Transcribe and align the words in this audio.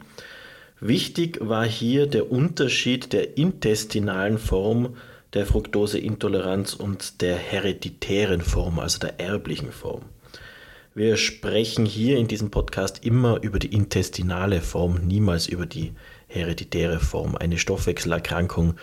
Wichtig 0.80 1.38
war 1.42 1.68
hier 1.68 2.08
der 2.08 2.32
Unterschied 2.32 3.14
der 3.14 3.38
intestinalen 3.38 4.40
Form 4.40 4.98
der 5.34 5.46
Fructoseintoleranz 5.46 6.74
und 6.74 7.22
der 7.22 7.36
hereditären 7.36 8.42
Form, 8.42 8.80
also 8.80 8.98
der 8.98 9.20
erblichen 9.20 9.72
Form. 9.72 10.06
Wir 10.96 11.18
sprechen 11.18 11.86
hier 11.86 12.18
in 12.18 12.28
diesem 12.28 12.50
Podcast 12.50 13.06
immer 13.06 13.44
über 13.44 13.60
die 13.60 13.72
intestinale 13.72 14.60
Form, 14.60 14.96
niemals 15.06 15.48
über 15.48 15.68
die 15.68 15.94
hereditäre 16.28 17.00
Form, 17.00 17.36
eine 17.36 17.60
Stoffwechselerkrankung, 17.60 18.74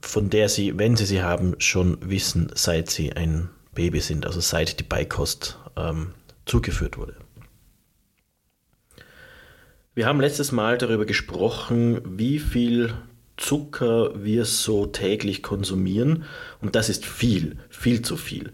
von 0.00 0.30
der 0.30 0.48
Sie, 0.48 0.78
wenn 0.78 0.96
Sie 0.96 1.04
sie 1.04 1.22
haben, 1.22 1.54
schon 1.58 1.98
wissen, 2.00 2.50
seit 2.54 2.88
Sie 2.90 3.12
ein 3.12 3.50
Baby 3.74 4.00
sind, 4.00 4.24
also 4.24 4.40
seit 4.40 4.80
die 4.80 4.84
Beikost 4.84 5.58
ähm, 5.76 6.14
zugeführt 6.46 6.96
wurde. 6.96 7.16
Wir 9.94 10.06
haben 10.06 10.20
letztes 10.20 10.50
Mal 10.50 10.78
darüber 10.78 11.04
gesprochen, 11.04 12.00
wie 12.04 12.38
viel 12.38 12.94
Zucker 13.36 14.24
wir 14.24 14.46
so 14.46 14.86
täglich 14.86 15.42
konsumieren 15.42 16.24
und 16.62 16.74
das 16.74 16.88
ist 16.88 17.04
viel, 17.04 17.58
viel 17.68 18.00
zu 18.00 18.16
viel. 18.16 18.52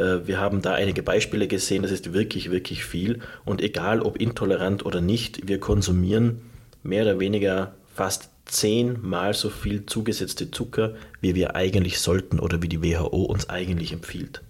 Äh, 0.00 0.26
wir 0.26 0.40
haben 0.40 0.62
da 0.62 0.72
einige 0.72 1.02
Beispiele 1.02 1.46
gesehen, 1.46 1.82
das 1.82 1.92
ist 1.92 2.12
wirklich, 2.12 2.50
wirklich 2.50 2.84
viel. 2.84 3.20
Und 3.44 3.60
egal 3.60 4.00
ob 4.00 4.16
intolerant 4.16 4.84
oder 4.86 5.00
nicht, 5.00 5.46
wir 5.46 5.60
konsumieren 5.60 6.40
mehr 6.82 7.02
oder 7.02 7.20
weniger 7.20 7.74
fast 7.94 8.30
zehnmal 8.46 9.34
so 9.34 9.50
viel 9.50 9.86
zugesetzte 9.86 10.50
Zucker, 10.50 10.94
wie 11.20 11.34
wir 11.34 11.54
eigentlich 11.54 12.00
sollten 12.00 12.40
oder 12.40 12.62
wie 12.62 12.68
die 12.68 12.82
WHO 12.82 13.24
uns 13.24 13.48
eigentlich 13.48 13.92
empfiehlt. 13.92 14.42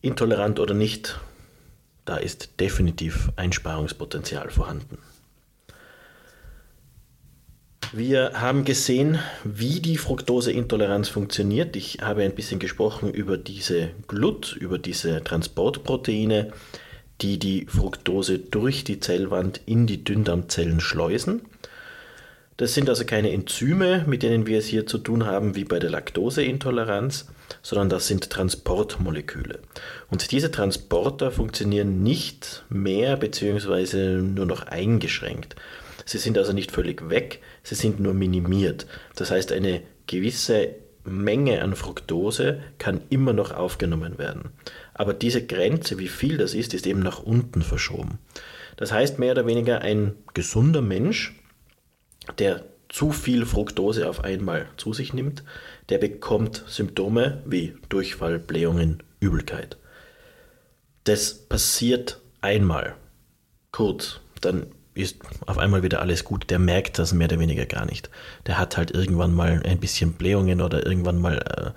Intolerant 0.00 0.60
oder 0.60 0.72
nicht, 0.72 1.20
da 2.06 2.16
ist 2.16 2.58
definitiv 2.60 3.30
Einsparungspotenzial 3.36 4.48
vorhanden. 4.48 4.96
Wir 7.92 8.40
haben 8.40 8.64
gesehen, 8.64 9.18
wie 9.42 9.80
die 9.80 9.96
Fructoseintoleranz 9.96 11.08
funktioniert. 11.08 11.74
Ich 11.74 11.98
habe 12.00 12.22
ein 12.22 12.36
bisschen 12.36 12.60
gesprochen 12.60 13.12
über 13.12 13.36
diese 13.36 13.90
Glut, 14.06 14.56
über 14.56 14.78
diese 14.78 15.24
Transportproteine, 15.24 16.52
die 17.20 17.40
die 17.40 17.66
Fructose 17.66 18.38
durch 18.38 18.84
die 18.84 19.00
Zellwand 19.00 19.60
in 19.66 19.88
die 19.88 20.04
Dünndarmzellen 20.04 20.78
schleusen. 20.78 21.42
Das 22.58 22.74
sind 22.74 22.88
also 22.88 23.04
keine 23.04 23.32
Enzyme, 23.32 24.04
mit 24.06 24.22
denen 24.22 24.46
wir 24.46 24.58
es 24.58 24.66
hier 24.66 24.86
zu 24.86 24.98
tun 24.98 25.26
haben, 25.26 25.56
wie 25.56 25.64
bei 25.64 25.80
der 25.80 25.90
Laktoseintoleranz, 25.90 27.26
sondern 27.60 27.88
das 27.88 28.06
sind 28.06 28.30
Transportmoleküle. 28.30 29.58
Und 30.10 30.30
diese 30.30 30.52
Transporter 30.52 31.32
funktionieren 31.32 32.04
nicht 32.04 32.64
mehr 32.68 33.16
bzw. 33.16 34.18
nur 34.22 34.46
noch 34.46 34.68
eingeschränkt. 34.68 35.56
Sie 36.04 36.18
sind 36.18 36.38
also 36.38 36.52
nicht 36.52 36.70
völlig 36.70 37.08
weg, 37.10 37.40
sie 37.62 37.74
sind 37.74 38.00
nur 38.00 38.14
minimiert. 38.14 38.86
Das 39.16 39.30
heißt, 39.30 39.52
eine 39.52 39.82
gewisse 40.06 40.74
Menge 41.04 41.62
an 41.62 41.74
Fructose 41.76 42.60
kann 42.78 43.02
immer 43.08 43.32
noch 43.32 43.52
aufgenommen 43.52 44.18
werden. 44.18 44.50
Aber 44.94 45.14
diese 45.14 45.46
Grenze, 45.46 45.98
wie 45.98 46.08
viel 46.08 46.36
das 46.36 46.54
ist, 46.54 46.74
ist 46.74 46.86
eben 46.86 47.00
nach 47.00 47.22
unten 47.22 47.62
verschoben. 47.62 48.18
Das 48.76 48.92
heißt, 48.92 49.18
mehr 49.18 49.32
oder 49.32 49.46
weniger 49.46 49.80
ein 49.80 50.14
gesunder 50.34 50.82
Mensch, 50.82 51.38
der 52.38 52.64
zu 52.88 53.12
viel 53.12 53.46
Fructose 53.46 54.08
auf 54.08 54.24
einmal 54.24 54.68
zu 54.76 54.92
sich 54.92 55.14
nimmt, 55.14 55.44
der 55.88 55.98
bekommt 55.98 56.64
Symptome 56.66 57.42
wie 57.46 57.76
Durchfall, 57.88 58.38
Blähungen, 58.38 59.02
Übelkeit. 59.20 59.78
Das 61.04 61.34
passiert 61.34 62.20
einmal, 62.40 62.96
kurz, 63.70 64.20
dann 64.40 64.66
ist 64.94 65.18
auf 65.46 65.58
einmal 65.58 65.82
wieder 65.82 66.00
alles 66.00 66.24
gut. 66.24 66.50
Der 66.50 66.58
merkt 66.58 66.98
das 66.98 67.12
mehr 67.12 67.28
oder 67.28 67.38
weniger 67.38 67.66
gar 67.66 67.86
nicht. 67.86 68.10
Der 68.46 68.58
hat 68.58 68.76
halt 68.76 68.90
irgendwann 68.90 69.34
mal 69.34 69.62
ein 69.64 69.78
bisschen 69.78 70.12
Blähungen 70.14 70.60
oder 70.60 70.84
irgendwann 70.86 71.20
mal 71.20 71.38
äh, 71.38 71.70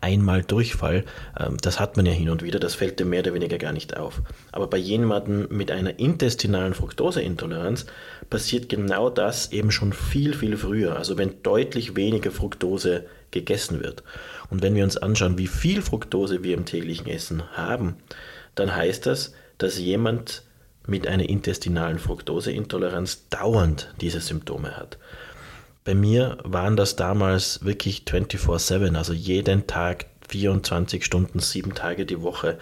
einmal 0.00 0.42
Durchfall. 0.42 1.04
Ähm, 1.38 1.56
das 1.60 1.80
hat 1.80 1.96
man 1.96 2.06
ja 2.06 2.12
hin 2.12 2.30
und 2.30 2.42
wieder, 2.42 2.58
das 2.58 2.74
fällt 2.74 3.00
dem 3.00 3.10
mehr 3.10 3.20
oder 3.20 3.34
weniger 3.34 3.58
gar 3.58 3.72
nicht 3.72 3.96
auf. 3.96 4.22
Aber 4.52 4.66
bei 4.66 4.78
jemandem 4.78 5.48
mit 5.50 5.70
einer 5.70 5.98
intestinalen 5.98 6.74
Fructoseintoleranz 6.74 7.86
passiert 8.30 8.68
genau 8.68 9.10
das 9.10 9.52
eben 9.52 9.70
schon 9.70 9.92
viel, 9.92 10.34
viel 10.34 10.56
früher. 10.56 10.96
Also 10.96 11.18
wenn 11.18 11.42
deutlich 11.42 11.96
weniger 11.96 12.30
Fructose 12.30 13.06
gegessen 13.30 13.80
wird. 13.80 14.02
Und 14.50 14.62
wenn 14.62 14.74
wir 14.74 14.84
uns 14.84 14.96
anschauen, 14.96 15.38
wie 15.38 15.46
viel 15.46 15.82
Fructose 15.82 16.44
wir 16.44 16.54
im 16.54 16.64
täglichen 16.64 17.06
Essen 17.06 17.42
haben, 17.56 17.96
dann 18.54 18.74
heißt 18.74 19.06
das, 19.06 19.32
dass 19.58 19.78
jemand 19.78 20.42
mit 20.86 21.06
einer 21.06 21.28
intestinalen 21.28 21.98
Fructoseintoleranz 21.98 23.28
dauernd 23.28 23.94
diese 24.00 24.20
Symptome 24.20 24.76
hat. 24.76 24.98
Bei 25.84 25.94
mir 25.94 26.38
waren 26.44 26.76
das 26.76 26.96
damals 26.96 27.64
wirklich 27.64 28.04
24/7, 28.06 28.96
also 28.96 29.12
jeden 29.12 29.66
Tag 29.66 30.06
24 30.28 31.04
Stunden, 31.04 31.40
sieben 31.40 31.74
Tage 31.74 32.06
die 32.06 32.22
Woche 32.22 32.58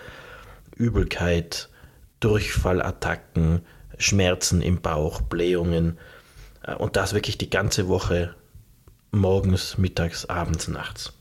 Übelkeit, 0.77 1.69
Durchfallattacken, 2.21 3.63
Schmerzen 3.99 4.63
im 4.63 4.81
Bauch, 4.81 5.21
Blähungen 5.21 5.99
äh, 6.63 6.75
und 6.75 6.97
das 6.97 7.13
wirklich 7.13 7.39
die 7.39 7.51
ganze 7.51 7.89
Woche 7.89 8.35
morgens, 9.11 9.77
mittags, 9.77 10.27
abends, 10.27 10.69
nachts. 10.69 11.13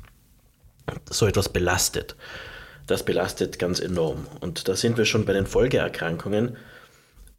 So 1.09 1.27
etwas 1.27 1.49
belastet. 1.49 2.15
Das 2.87 3.03
belastet 3.03 3.59
ganz 3.59 3.79
enorm. 3.79 4.25
Und 4.39 4.67
da 4.67 4.75
sind 4.75 4.97
wir 4.97 5.05
schon 5.05 5.25
bei 5.25 5.33
den 5.33 5.45
Folgeerkrankungen 5.45 6.57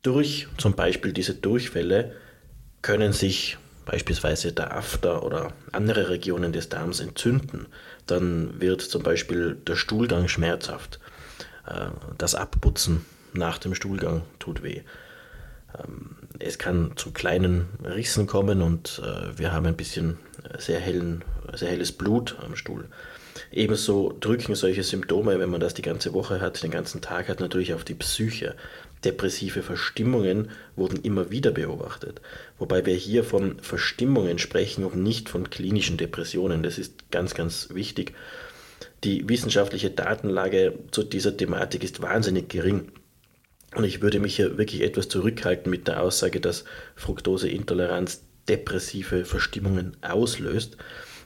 durch 0.03 0.49
zum 0.57 0.75
Beispiel 0.75 1.13
diese 1.13 1.35
Durchfälle 1.35 2.13
können 2.83 3.13
sich 3.13 3.59
beispielsweise 3.85 4.53
der 4.53 4.77
After 4.77 5.23
oder 5.25 5.53
andere 5.73 6.09
Regionen 6.09 6.53
des 6.53 6.69
Darms 6.69 7.01
entzünden. 7.01 7.67
Dann 8.07 8.61
wird 8.61 8.83
zum 8.83 9.03
Beispiel 9.03 9.57
der 9.67 9.77
Stuhlgang 9.77 10.29
schmerzhaft. 10.29 11.01
Äh, 11.67 11.87
das 12.17 12.35
Abputzen 12.35 13.05
nach 13.33 13.59
dem 13.59 13.75
Stuhlgang 13.75 14.23
tut 14.39 14.63
weh. 14.63 14.83
Ähm, 15.79 16.17
es 16.39 16.59
kann 16.59 16.93
zu 16.97 17.13
kleinen 17.13 17.69
Rissen 17.85 18.27
kommen 18.27 18.63
und 18.63 19.03
äh, 19.05 19.39
wir 19.39 19.53
haben 19.53 19.67
ein 19.67 19.77
bisschen 19.77 20.19
sehr, 20.59 20.81
hellen, 20.81 21.25
sehr 21.55 21.71
helles 21.71 21.93
Blut 21.93 22.37
am 22.45 22.57
Stuhl. 22.57 22.87
Ebenso 23.53 24.17
drücken 24.21 24.55
solche 24.55 24.83
Symptome, 24.83 25.39
wenn 25.39 25.51
man 25.51 25.61
das 25.61 25.75
die 25.75 25.83
ganze 25.83 26.13
Woche 26.13 26.41
hat, 26.41 26.63
den 26.63 26.71
ganzen 26.71 27.01
Tag 27.01 27.29
hat, 27.29 27.41
natürlich 27.41 27.75
auf 27.75 27.85
die 27.85 27.95
Psyche. 27.95 28.55
Depressive 29.05 29.63
Verstimmungen 29.63 30.51
wurden 30.77 31.03
immer 31.03 31.31
wieder 31.31 31.53
beobachtet, 31.53 32.21
wobei 32.59 32.85
wir 32.85 32.95
hier 32.95 33.25
von 33.25 33.59
Verstimmungen 33.61 34.39
sprechen 34.39 34.85
und 34.85 35.03
nicht 35.03 35.29
von 35.29 35.49
klinischen 35.49 35.97
Depressionen. 35.97 36.63
Das 36.63 36.79
ist 36.79 37.11
ganz, 37.11 37.35
ganz 37.35 37.71
wichtig. 37.73 38.15
Die 39.05 39.27
wissenschaftliche 39.29 39.91
Datenlage 39.91 40.75
zu 40.91 41.03
dieser 41.03 41.37
Thematik 41.37 41.83
ist 41.83 42.03
wahnsinnig 42.03 42.51
gering. 42.51 42.93
Und 43.75 43.85
ich 43.85 44.03
würde 44.03 44.21
mich 44.21 44.37
hier 44.37 44.59
wirklich 44.59 44.83
etwas 44.83 45.09
zurückhalten 45.09 45.71
mit 45.71 45.89
der 45.89 46.03
Aussage, 46.03 46.41
dass 46.41 46.65
Fructoseintoleranz 46.97 48.23
depressive 48.49 49.25
Verstimmungen 49.25 49.97
auslöst. 50.03 50.77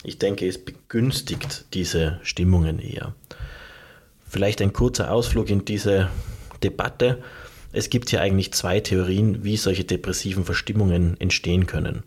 Ich 0.05 0.19
denke, 0.19 0.47
es 0.47 0.63
begünstigt 0.63 1.65
diese 1.73 2.21
Stimmungen 2.23 2.79
eher. 2.79 3.15
Vielleicht 4.29 4.61
ein 4.61 4.73
kurzer 4.73 5.11
Ausflug 5.11 5.49
in 5.49 5.65
diese 5.65 6.11
Debatte. 6.63 7.23
Es 7.75 7.91
gibt 7.91 8.11
hier 8.11 8.21
eigentlich 8.21 8.53
zwei 8.53 8.79
Theorien, 8.79 9.43
wie 9.43 9.57
solche 9.57 9.83
depressiven 9.83 10.45
Verstimmungen 10.45 11.21
entstehen 11.21 11.67
können. 11.67 12.05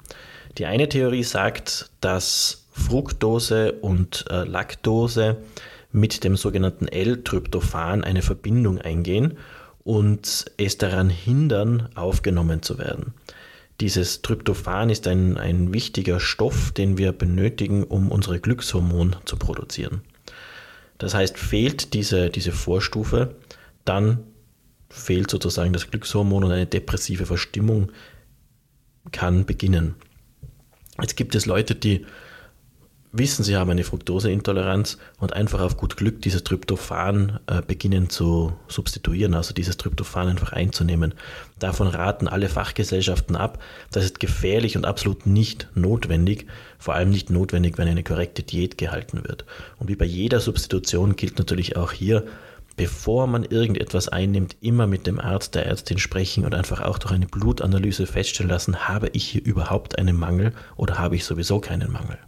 Die 0.58 0.66
eine 0.66 0.88
Theorie 0.88 1.24
sagt, 1.24 1.92
dass 2.00 2.66
Fructose 2.72 3.74
und 3.74 4.26
äh, 4.30 4.46
Laktose 4.46 5.38
mit 5.92 6.24
dem 6.24 6.38
sogenannten 6.38 6.88
L-Tryptophan 6.88 8.06
eine 8.06 8.22
Verbindung 8.22 8.80
eingehen 8.80 9.38
und 9.84 10.46
es 10.58 10.78
daran 10.78 11.10
hindern, 11.10 11.90
aufgenommen 11.96 12.62
zu 12.62 12.78
werden. 12.78 13.14
Dieses 13.82 14.22
Tryptophan 14.22 14.90
ist 14.90 15.06
ein, 15.06 15.38
ein 15.38 15.74
wichtiger 15.74 16.22
Stoff, 16.22 16.72
den 16.72 16.98
wir 16.98 17.12
benötigen, 17.12 17.84
um 17.84 18.10
unsere 18.10 18.40
Glückshormone 18.40 19.18
zu 19.26 19.36
produzieren. 19.36 20.02
Das 20.98 21.14
heißt, 21.14 21.38
fehlt 21.38 21.94
diese, 21.94 22.30
diese 22.30 22.54
Vorstufe, 22.54 23.36
dann 23.84 24.20
fehlt 24.90 25.30
sozusagen 25.30 25.74
das 25.74 25.90
Glückshormon 25.90 26.44
und 26.44 26.52
eine 26.52 26.66
depressive 26.66 27.26
Verstimmung 27.26 27.92
kann 29.12 29.46
beginnen. 29.46 29.96
Jetzt 31.00 31.16
gibt 31.16 31.36
es 31.36 31.46
Leute, 31.46 31.76
die 31.76 32.06
wissen, 33.12 33.44
sie 33.44 33.56
haben 33.56 33.70
eine 33.70 33.84
Fructoseintoleranz 33.84 34.98
und 35.20 35.34
einfach 35.34 35.62
auf 35.62 35.78
gut 35.78 35.98
Glück 35.98 36.22
dieses 36.22 36.44
Tryptophan 36.44 37.40
äh, 37.48 37.62
beginnen 37.62 38.10
zu 38.10 38.54
substituieren, 38.68 39.34
also 39.34 39.54
dieses 39.54 39.78
Tryptophan 39.78 40.28
einfach 40.28 40.52
einzunehmen. 40.52 41.14
Davon 41.60 41.88
raten 41.88 42.28
alle 42.28 42.50
Fachgesellschaften 42.50 43.36
ab. 43.36 43.60
Das 43.92 44.04
ist 44.04 44.20
gefährlich 44.20 44.76
und 44.76 44.86
absolut 44.86 45.26
nicht 45.26 45.70
notwendig, 45.74 46.48
vor 46.78 46.96
allem 46.96 47.10
nicht 47.10 47.30
notwendig, 47.30 47.78
wenn 47.78 47.88
eine 47.88 48.04
korrekte 48.04 48.44
Diät 48.44 48.78
gehalten 48.78 49.24
wird. 49.24 49.46
Und 49.80 49.88
wie 49.88 49.96
bei 49.96 50.06
jeder 50.06 50.40
Substitution 50.40 51.16
gilt 51.16 51.40
natürlich 51.40 51.78
auch 51.78 51.92
hier, 51.92 52.26
bevor 52.78 53.26
man 53.28 53.44
irgendetwas 53.44 54.08
einnimmt, 54.08 54.56
immer 54.62 54.88
mit 54.88 55.08
dem 55.08 55.20
Arzt, 55.20 55.56
der 55.56 55.66
Ärztin 55.66 55.98
sprechen 55.98 56.46
und 56.46 56.54
einfach 56.54 56.80
auch 56.80 57.00
durch 57.00 57.12
eine 57.12 57.26
Blutanalyse 57.26 58.06
feststellen 58.06 58.52
lassen, 58.52 58.88
habe 58.88 59.10
ich 59.14 59.28
hier 59.28 59.44
überhaupt 59.44 59.98
einen 59.98 60.16
Mangel 60.16 60.54
oder 60.78 61.00
habe 61.00 61.16
ich 61.16 61.26
sowieso 61.26 61.60
keinen 61.60 61.92
Mangel. 61.92 62.20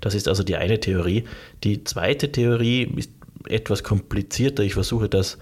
Das 0.00 0.14
ist 0.14 0.26
also 0.26 0.42
die 0.42 0.56
eine 0.56 0.80
Theorie. 0.80 1.24
Die 1.62 1.84
zweite 1.84 2.32
Theorie 2.32 2.84
ist 2.96 3.10
etwas 3.46 3.84
komplizierter. 3.84 4.62
Ich 4.62 4.74
versuche 4.74 5.08
das 5.08 5.38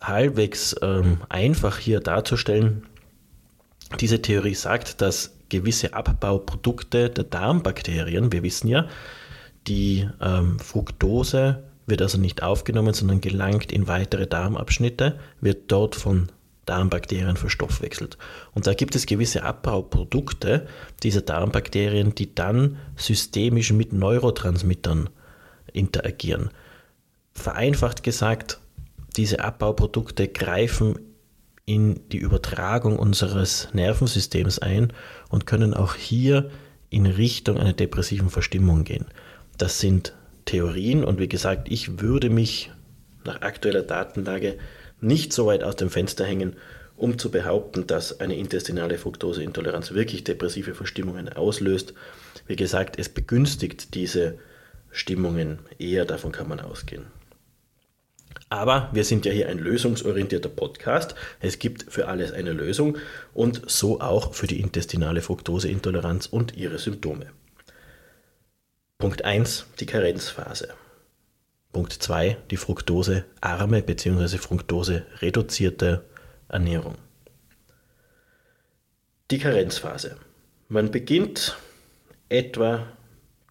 halbwegs 0.00 0.74
ähm, 0.82 1.18
einfach 1.28 1.78
hier 1.78 2.00
darzustellen. 2.00 2.86
Diese 4.00 4.22
Theorie 4.22 4.54
sagt, 4.54 5.02
dass 5.02 5.36
gewisse 5.50 5.92
Abbauprodukte 5.92 7.10
der 7.10 7.24
Darmbakterien, 7.24 8.32
wir 8.32 8.42
wissen 8.42 8.68
ja, 8.68 8.88
die 9.66 10.08
ähm, 10.22 10.58
Fructose 10.58 11.62
wird 11.92 12.00
also 12.00 12.16
nicht 12.16 12.42
aufgenommen, 12.42 12.94
sondern 12.94 13.20
gelangt 13.20 13.70
in 13.70 13.86
weitere 13.86 14.26
Darmabschnitte, 14.26 15.18
wird 15.42 15.70
dort 15.70 15.94
von 15.94 16.32
Darmbakterien 16.64 17.36
verstoffwechselt. 17.36 18.16
Und 18.54 18.66
da 18.66 18.72
gibt 18.72 18.94
es 18.94 19.04
gewisse 19.04 19.42
Abbauprodukte 19.42 20.66
dieser 21.02 21.20
Darmbakterien, 21.20 22.14
die 22.14 22.34
dann 22.34 22.78
systemisch 22.96 23.74
mit 23.74 23.92
Neurotransmittern 23.92 25.10
interagieren. 25.74 26.48
Vereinfacht 27.34 28.02
gesagt, 28.02 28.58
diese 29.18 29.44
Abbauprodukte 29.44 30.28
greifen 30.28 30.98
in 31.66 32.08
die 32.08 32.16
Übertragung 32.16 32.98
unseres 32.98 33.68
Nervensystems 33.74 34.60
ein 34.60 34.94
und 35.28 35.46
können 35.46 35.74
auch 35.74 35.94
hier 35.94 36.50
in 36.88 37.04
Richtung 37.04 37.58
einer 37.58 37.74
depressiven 37.74 38.30
Verstimmung 38.30 38.84
gehen. 38.84 39.04
Das 39.58 39.78
sind 39.78 40.14
Theorien 40.44 41.04
und 41.04 41.18
wie 41.18 41.28
gesagt, 41.28 41.70
ich 41.70 42.00
würde 42.00 42.30
mich 42.30 42.70
nach 43.24 43.42
aktueller 43.42 43.82
Datenlage 43.82 44.58
nicht 45.00 45.32
so 45.32 45.46
weit 45.46 45.62
aus 45.62 45.76
dem 45.76 45.90
Fenster 45.90 46.24
hängen, 46.24 46.56
um 46.96 47.18
zu 47.18 47.30
behaupten, 47.30 47.86
dass 47.86 48.20
eine 48.20 48.36
intestinale 48.36 48.98
Fructoseintoleranz 48.98 49.92
wirklich 49.92 50.24
depressive 50.24 50.74
Verstimmungen 50.74 51.28
auslöst. 51.28 51.94
Wie 52.46 52.56
gesagt, 52.56 52.98
es 52.98 53.08
begünstigt 53.08 53.94
diese 53.94 54.38
Stimmungen 54.90 55.60
eher, 55.78 56.04
davon 56.04 56.32
kann 56.32 56.48
man 56.48 56.60
ausgehen. 56.60 57.06
Aber 58.50 58.90
wir 58.92 59.04
sind 59.04 59.24
ja 59.24 59.32
hier 59.32 59.48
ein 59.48 59.58
lösungsorientierter 59.58 60.50
Podcast. 60.50 61.14
Es 61.40 61.58
gibt 61.58 61.90
für 61.90 62.08
alles 62.08 62.32
eine 62.32 62.52
Lösung 62.52 62.98
und 63.32 63.62
so 63.66 64.00
auch 64.00 64.34
für 64.34 64.46
die 64.46 64.60
intestinale 64.60 65.22
Fructoseintoleranz 65.22 66.26
und 66.26 66.56
ihre 66.56 66.78
Symptome. 66.78 67.26
Punkt 69.02 69.24
1, 69.24 69.66
die 69.80 69.86
Karenzphase. 69.86 70.68
Punkt 71.72 71.92
2, 71.92 72.36
die 72.52 72.56
Fructose-arme 72.56 73.82
bzw. 73.82 74.38
Fructose-reduzierte 74.38 76.04
Ernährung. 76.46 76.94
Die 79.32 79.40
Karenzphase. 79.40 80.18
Man 80.68 80.92
beginnt 80.92 81.56
etwa 82.28 82.86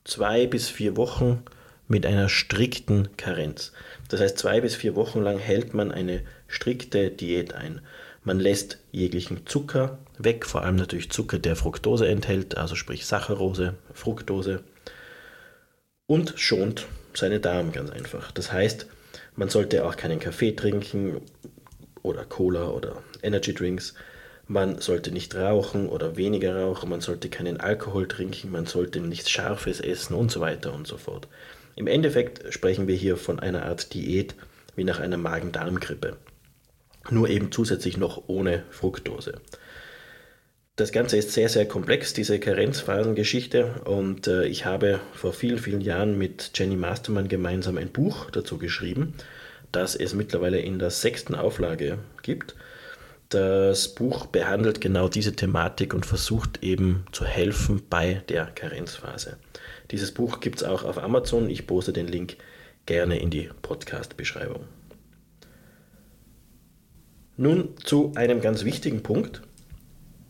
zwei 0.06 0.48
bis 0.48 0.69
vier 0.69 0.95
Wochen 0.95 1.44
mit 1.89 2.06
einer 2.06 2.30
strikten 2.30 3.09
Karenz. 3.18 3.74
Das 4.07 4.21
heißt, 4.21 4.38
zwei 4.38 4.62
bis 4.62 4.75
vier 4.75 4.95
Wochen 4.95 5.19
lang 5.19 5.38
hält 5.38 5.74
man 5.74 5.92
eine 5.92 6.24
strikte 6.48 7.12
Diät 7.12 7.56
ein. 7.56 7.81
Man 8.24 8.39
lässt 8.39 8.77
jeglichen 8.94 9.45
Zucker 9.45 10.00
weg, 10.18 10.45
vor 10.45 10.63
allem 10.63 10.77
natürlich 10.77 11.12
Zucker, 11.12 11.39
der 11.39 11.57
Fructose 11.57 12.07
enthält, 12.07 12.56
also 12.56 12.75
sprich 12.75 13.06
Saccharose, 13.06 13.75
Fructose 13.94 14.63
und 16.11 16.33
schont 16.35 16.87
seine 17.13 17.39
Darm 17.39 17.71
ganz 17.71 17.89
einfach. 17.89 18.33
Das 18.33 18.51
heißt, 18.51 18.85
man 19.37 19.47
sollte 19.47 19.85
auch 19.85 19.95
keinen 19.95 20.19
Kaffee 20.19 20.51
trinken 20.51 21.21
oder 22.03 22.25
Cola 22.25 22.67
oder 22.67 23.01
Energy 23.23 23.53
Drinks. 23.53 23.93
Man 24.45 24.81
sollte 24.81 25.13
nicht 25.13 25.33
rauchen 25.35 25.87
oder 25.87 26.17
weniger 26.17 26.53
rauchen, 26.53 26.89
man 26.89 26.99
sollte 26.99 27.29
keinen 27.29 27.61
Alkohol 27.61 28.09
trinken, 28.09 28.51
man 28.51 28.65
sollte 28.65 28.99
nichts 28.99 29.29
Scharfes 29.29 29.79
essen 29.79 30.13
und 30.13 30.29
so 30.31 30.41
weiter 30.41 30.73
und 30.73 30.85
so 30.85 30.97
fort. 30.97 31.29
Im 31.77 31.87
Endeffekt 31.87 32.53
sprechen 32.53 32.89
wir 32.89 32.95
hier 32.97 33.15
von 33.15 33.39
einer 33.39 33.63
Art 33.63 33.93
Diät 33.93 34.35
wie 34.75 34.83
nach 34.83 34.99
einer 34.99 35.15
Magen-Darm-Grippe. 35.15 36.17
Nur 37.09 37.29
eben 37.29 37.53
zusätzlich 37.53 37.95
noch 37.95 38.23
ohne 38.27 38.65
Fructose. 38.69 39.39
Das 40.77 40.94
Ganze 40.94 41.18
ist 41.18 41.33
sehr, 41.33 41.50
sehr 41.50 41.68
komplex, 41.68 42.13
diese 42.13 42.39
Karenzphasengeschichte. 42.39 43.81
Und 43.83 44.27
äh, 44.27 44.45
ich 44.45 44.65
habe 44.65 45.01
vor 45.13 45.33
vielen, 45.33 45.59
vielen 45.59 45.81
Jahren 45.81 46.18
mit 46.18 46.51
Jenny 46.56 46.77
Mastermann 46.77 47.27
gemeinsam 47.27 47.77
ein 47.77 47.91
Buch 47.91 48.31
dazu 48.31 48.57
geschrieben, 48.57 49.13
das 49.73 49.95
es 49.95 50.13
mittlerweile 50.13 50.59
in 50.59 50.79
der 50.79 50.89
sechsten 50.89 51.35
Auflage 51.35 52.00
gibt. 52.23 52.56
Das 53.27 53.89
Buch 53.89 54.25
behandelt 54.25 54.81
genau 54.81 55.07
diese 55.07 55.35
Thematik 55.35 55.94
und 55.94 56.06
versucht 56.06 56.63
eben 56.63 57.06
zu 57.12 57.25
helfen 57.25 57.83
bei 57.89 58.24
der 58.29 58.45
Karenzphase. 58.45 59.38
Dieses 59.91 60.13
Buch 60.13 60.39
gibt 60.39 60.62
es 60.62 60.63
auch 60.63 60.83
auf 60.83 60.97
Amazon. 60.97 61.50
Ich 61.50 61.67
poste 61.67 61.94
den 61.94 62.07
Link 62.07 62.38
gerne 62.85 63.19
in 63.19 63.29
die 63.29 63.50
Podcast-Beschreibung. 63.62 64.65
Nun 67.38 67.69
zu 67.84 68.13
einem 68.15 68.41
ganz 68.41 68.65
wichtigen 68.65 69.03
Punkt 69.03 69.41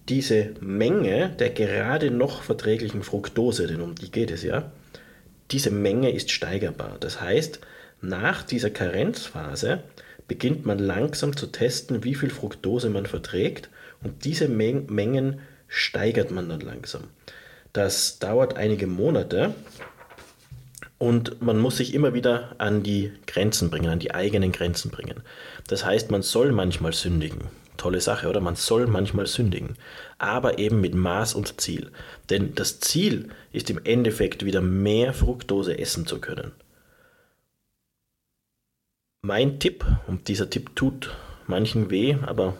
diese 0.10 0.53
Menge 0.60 1.29
der 1.39 1.50
gerade 1.51 2.12
noch 2.12 2.43
verträglichen 2.43 3.03
Fructose, 3.03 3.67
denn 3.67 3.81
um 3.81 3.96
die 3.96 4.12
geht 4.12 4.31
es 4.31 4.43
ja, 4.43 4.72
diese 5.51 5.72
Menge 5.72 6.12
ist 6.12 6.31
steigerbar. 6.31 6.98
Das 7.00 7.22
heißt, 7.22 7.60
nach 8.01 8.43
dieser 8.43 8.70
Karenzphase 8.70 9.84
beginnt 10.27 10.65
man 10.65 10.79
langsam 10.79 11.36
zu 11.36 11.48
testen, 11.48 12.03
wie 12.03 12.15
viel 12.15 12.29
Fructose 12.29 12.89
man 12.89 13.05
verträgt 13.05 13.70
und 14.03 14.25
diese 14.25 14.48
Mengen 14.48 15.39
steigert 15.67 16.31
man 16.31 16.50
dann 16.50 16.62
langsam. 16.62 17.03
Das 17.74 18.20
dauert 18.20 18.58
einige 18.58 18.88
Monate 18.88 19.53
und 20.98 21.41
man 21.41 21.58
muss 21.58 21.77
sich 21.77 21.93
immer 21.93 22.13
wieder 22.13 22.55
an 22.58 22.84
die 22.84 23.12
Grenzen 23.27 23.70
bringen, 23.70 23.89
an 23.89 24.00
die 24.00 24.13
eigenen 24.13 24.51
Grenzen 24.51 24.91
bringen. 24.91 25.22
Das 25.67 25.86
heißt, 25.86 26.12
man 26.12 26.22
soll 26.22 26.51
manchmal 26.51 26.93
sündigen 26.93 27.41
tolle 27.78 28.01
Sache, 28.01 28.30
oder? 28.30 28.42
Man 28.42 28.56
soll 28.56 28.88
manchmal 28.88 29.28
sündigen, 29.28 29.78
aber 30.18 30.60
eben 30.60 30.82
mit 30.82 30.94
Maß 30.94 31.34
und 31.34 31.60
Ziel. 31.62 31.92
Denn 32.30 32.56
das 32.56 32.80
Ziel 32.80 33.30
ist 33.51 33.70
im 33.70 33.80
Endeffekt 33.84 34.46
wieder 34.46 34.62
mehr 34.62 35.13
Fructose 35.13 35.78
essen 35.78 36.06
zu 36.06 36.20
können. 36.20 36.51
Mein 39.24 39.60
Tipp, 39.60 39.86
und 40.08 40.28
dieser 40.28 40.50
Tipp 40.50 40.75
tut 40.75 41.16
manchen 41.48 41.92
weh, 41.92 42.18
aber 42.25 42.58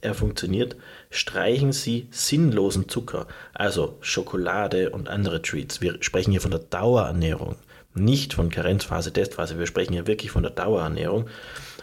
er 0.00 0.14
funktioniert, 0.14 0.76
streichen 1.10 1.72
Sie 1.72 2.08
sinnlosen 2.10 2.88
Zucker, 2.88 3.26
also 3.54 3.96
Schokolade 4.00 4.90
und 4.90 5.08
andere 5.08 5.42
Treats. 5.42 5.80
Wir 5.80 6.02
sprechen 6.02 6.30
hier 6.30 6.40
von 6.40 6.50
der 6.50 6.60
Dauerernährung, 6.60 7.56
nicht 7.94 8.34
von 8.34 8.50
Karenzphase, 8.50 9.12
Testphase. 9.12 9.58
Wir 9.58 9.66
sprechen 9.66 9.94
hier 9.94 10.06
wirklich 10.06 10.30
von 10.30 10.42
der 10.42 10.52
Dauerernährung 10.52 11.28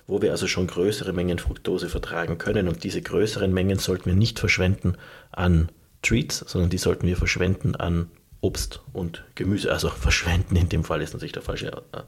wo 0.08 0.22
wir 0.22 0.31
also 0.31 0.48
schon 0.48 0.67
größere 0.67 1.13
Mengen 1.13 1.39
Fructose 1.39 1.89
vertragen 1.89 2.38
können. 2.38 2.67
Und 2.67 2.84
diese 2.84 3.01
größeren 3.01 3.53
Mengen 3.53 3.79
sollten 3.79 4.05
wir 4.05 4.15
nicht 4.15 4.39
verschwenden 4.39 4.96
an 5.31 5.70
Treats, 6.01 6.43
sondern 6.48 6.70
die 6.70 6.77
sollten 6.77 7.08
wir 7.08 7.17
verschwenden 7.17 7.75
an 7.75 8.10
Obst 8.41 8.81
und 8.91 9.24
Gemüse. 9.36 9.72
Also 9.72 9.89
verschwenden 10.01 10.55
in 10.55 10.70
dem 10.70 10.84
Fall 10.84 11.01
ist 11.01 11.13
natürlich 11.13 11.34
der 11.34 11.43
falsche 11.43 11.67
äh, 11.67 12.01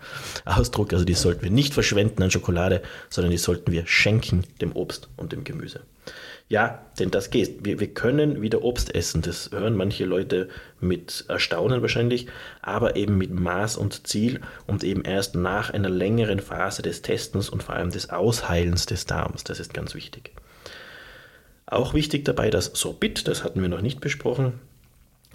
Ausdruck. 0.45 0.93
Also 0.93 1.05
die 1.05 1.13
sollten 1.13 1.43
wir 1.43 1.51
nicht 1.51 1.73
verschwenden 1.73 2.23
an 2.23 2.31
Schokolade, 2.31 2.81
sondern 3.09 3.31
die 3.31 3.37
sollten 3.37 3.71
wir 3.71 3.85
schenken 3.85 4.43
dem 4.59 4.73
Obst 4.73 5.09
und 5.15 5.31
dem 5.31 5.43
Gemüse. 5.43 5.81
Ja, 6.49 6.85
denn 6.99 7.09
das 7.09 7.29
geht. 7.29 7.65
Wir, 7.65 7.79
wir 7.79 7.93
können 7.93 8.41
wieder 8.41 8.63
Obst 8.63 8.93
essen. 8.93 9.21
Das 9.21 9.49
hören 9.51 9.75
manche 9.75 10.05
Leute 10.05 10.49
mit 10.79 11.25
Erstaunen 11.27 11.81
wahrscheinlich, 11.81 12.27
aber 12.61 12.95
eben 12.95 13.17
mit 13.17 13.31
Maß 13.31 13.77
und 13.77 14.07
Ziel 14.07 14.41
und 14.67 14.83
eben 14.83 15.03
erst 15.03 15.35
nach 15.35 15.71
einer 15.71 15.89
längeren 15.89 16.39
Phase 16.39 16.81
des 16.81 17.01
Testens 17.01 17.49
und 17.49 17.63
vor 17.63 17.75
allem 17.75 17.91
des 17.91 18.09
Ausheilens 18.09 18.85
des 18.85 19.05
Darms. 19.05 19.43
Das 19.43 19.59
ist 19.59 19.73
ganz 19.73 19.95
wichtig. 19.95 20.31
Auch 21.65 21.93
wichtig 21.93 22.25
dabei 22.25 22.49
das 22.49 22.65
Sorbit, 22.73 23.27
das 23.27 23.43
hatten 23.43 23.61
wir 23.61 23.69
noch 23.69 23.81
nicht 23.81 24.01
besprochen. 24.01 24.59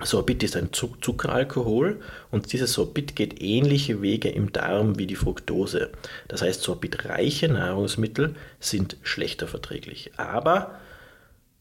Sorbit 0.04 0.44
ist 0.44 0.56
ein 0.56 0.72
Zuckeralkohol 0.72 2.00
und 2.30 2.52
dieses 2.52 2.74
Sorbit 2.74 3.16
geht 3.16 3.42
ähnliche 3.42 4.00
Wege 4.00 4.28
im 4.28 4.52
Darm 4.52 4.96
wie 4.96 5.08
die 5.08 5.16
Fructose. 5.16 5.90
Das 6.28 6.42
heißt, 6.42 6.62
sorbitreiche 6.62 7.48
Nahrungsmittel 7.48 8.36
sind 8.60 8.96
schlechter 9.02 9.48
verträglich. 9.48 10.12
Aber 10.16 10.78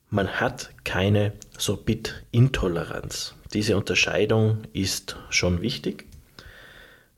man 0.09 0.39
hat 0.39 0.69
keine 0.83 1.33
Sorbitintoleranz. 1.57 3.35
Diese 3.53 3.77
Unterscheidung 3.77 4.63
ist 4.73 5.17
schon 5.29 5.61
wichtig, 5.61 6.05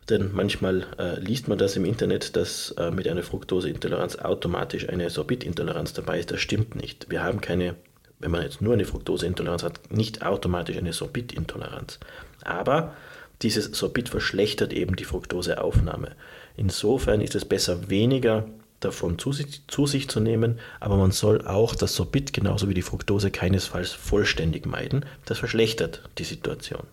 denn 0.10 0.32
manchmal 0.34 0.88
äh, 0.98 1.20
liest 1.20 1.48
man 1.48 1.58
das 1.58 1.76
im 1.76 1.86
Internet, 1.86 2.36
dass 2.36 2.72
äh, 2.72 2.90
mit 2.92 3.08
einer 3.08 3.24
Fructoseintoleranz 3.24 4.18
automatisch 4.18 4.90
eine 4.90 5.10
Sorbitintoleranz 5.10 5.94
dabei 5.94 6.20
ist. 6.20 6.32
Das 6.32 6.40
stimmt 6.42 6.76
nicht. 6.76 7.10
Wir 7.10 7.24
haben 7.24 7.42
keine, 7.42 7.76
wenn 8.18 8.32
man 8.32 8.42
jetzt 8.42 8.62
nur 8.62 8.74
eine 8.74 8.86
Fructoseintoleranz 8.86 9.64
hat, 9.64 9.92
nicht 9.92 10.24
automatisch 10.24 10.78
eine 10.78 10.94
Sorbitintoleranz. 10.94 12.00
Aber 12.44 12.96
dieses 13.44 13.66
Sorbit 13.66 14.10
verschlechtert 14.10 14.74
eben 14.74 14.96
die 14.96 15.06
Fructoseaufnahme. 15.06 16.16
Insofern 16.58 17.22
ist 17.22 17.36
es 17.36 17.46
besser, 17.46 17.90
weniger 17.90 18.46
davon 18.80 19.20
zu 19.20 19.34
sich, 19.34 19.68
zu 19.68 19.86
sich 19.86 20.10
zu 20.10 20.20
nehmen, 20.20 20.60
aber 20.80 20.98
man 20.98 21.12
soll 21.12 21.46
auch 21.46 21.76
das 21.76 21.96
Sorbit 21.96 22.34
genauso 22.34 22.70
wie 22.70 22.74
die 22.74 22.82
Fructose 22.82 23.32
keinesfalls 23.32 23.92
vollständig 23.92 24.66
meiden. 24.66 25.06
Das 25.26 25.40
verschlechtert 25.40 26.04
die 26.18 26.24
Situation. 26.24 26.84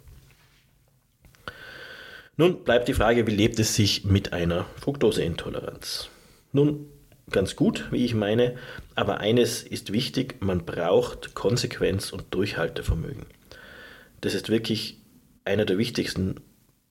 Nun 2.37 2.64
bleibt 2.64 2.88
die 2.88 2.95
Frage, 2.95 3.26
wie 3.26 3.35
lebt 3.35 3.59
es 3.59 3.75
sich 3.75 4.05
mit 4.05 4.33
einer 4.33 4.66
Fructoseintoleranz? 4.81 6.11
Nun, 6.52 6.87
ganz 7.31 7.57
gut, 7.57 7.87
wie 7.90 8.05
ich 8.05 8.14
meine, 8.14 8.57
aber 8.95 9.19
eines 9.19 9.62
ist 9.62 9.93
wichtig, 9.93 10.37
man 10.40 10.66
braucht 10.66 11.35
Konsequenz 11.35 12.12
und 12.12 12.35
Durchhaltevermögen. 12.35 13.26
Das 14.21 14.35
ist 14.35 14.50
wirklich 14.50 14.99
einer 15.45 15.64
der 15.64 15.78
wichtigsten 15.78 16.40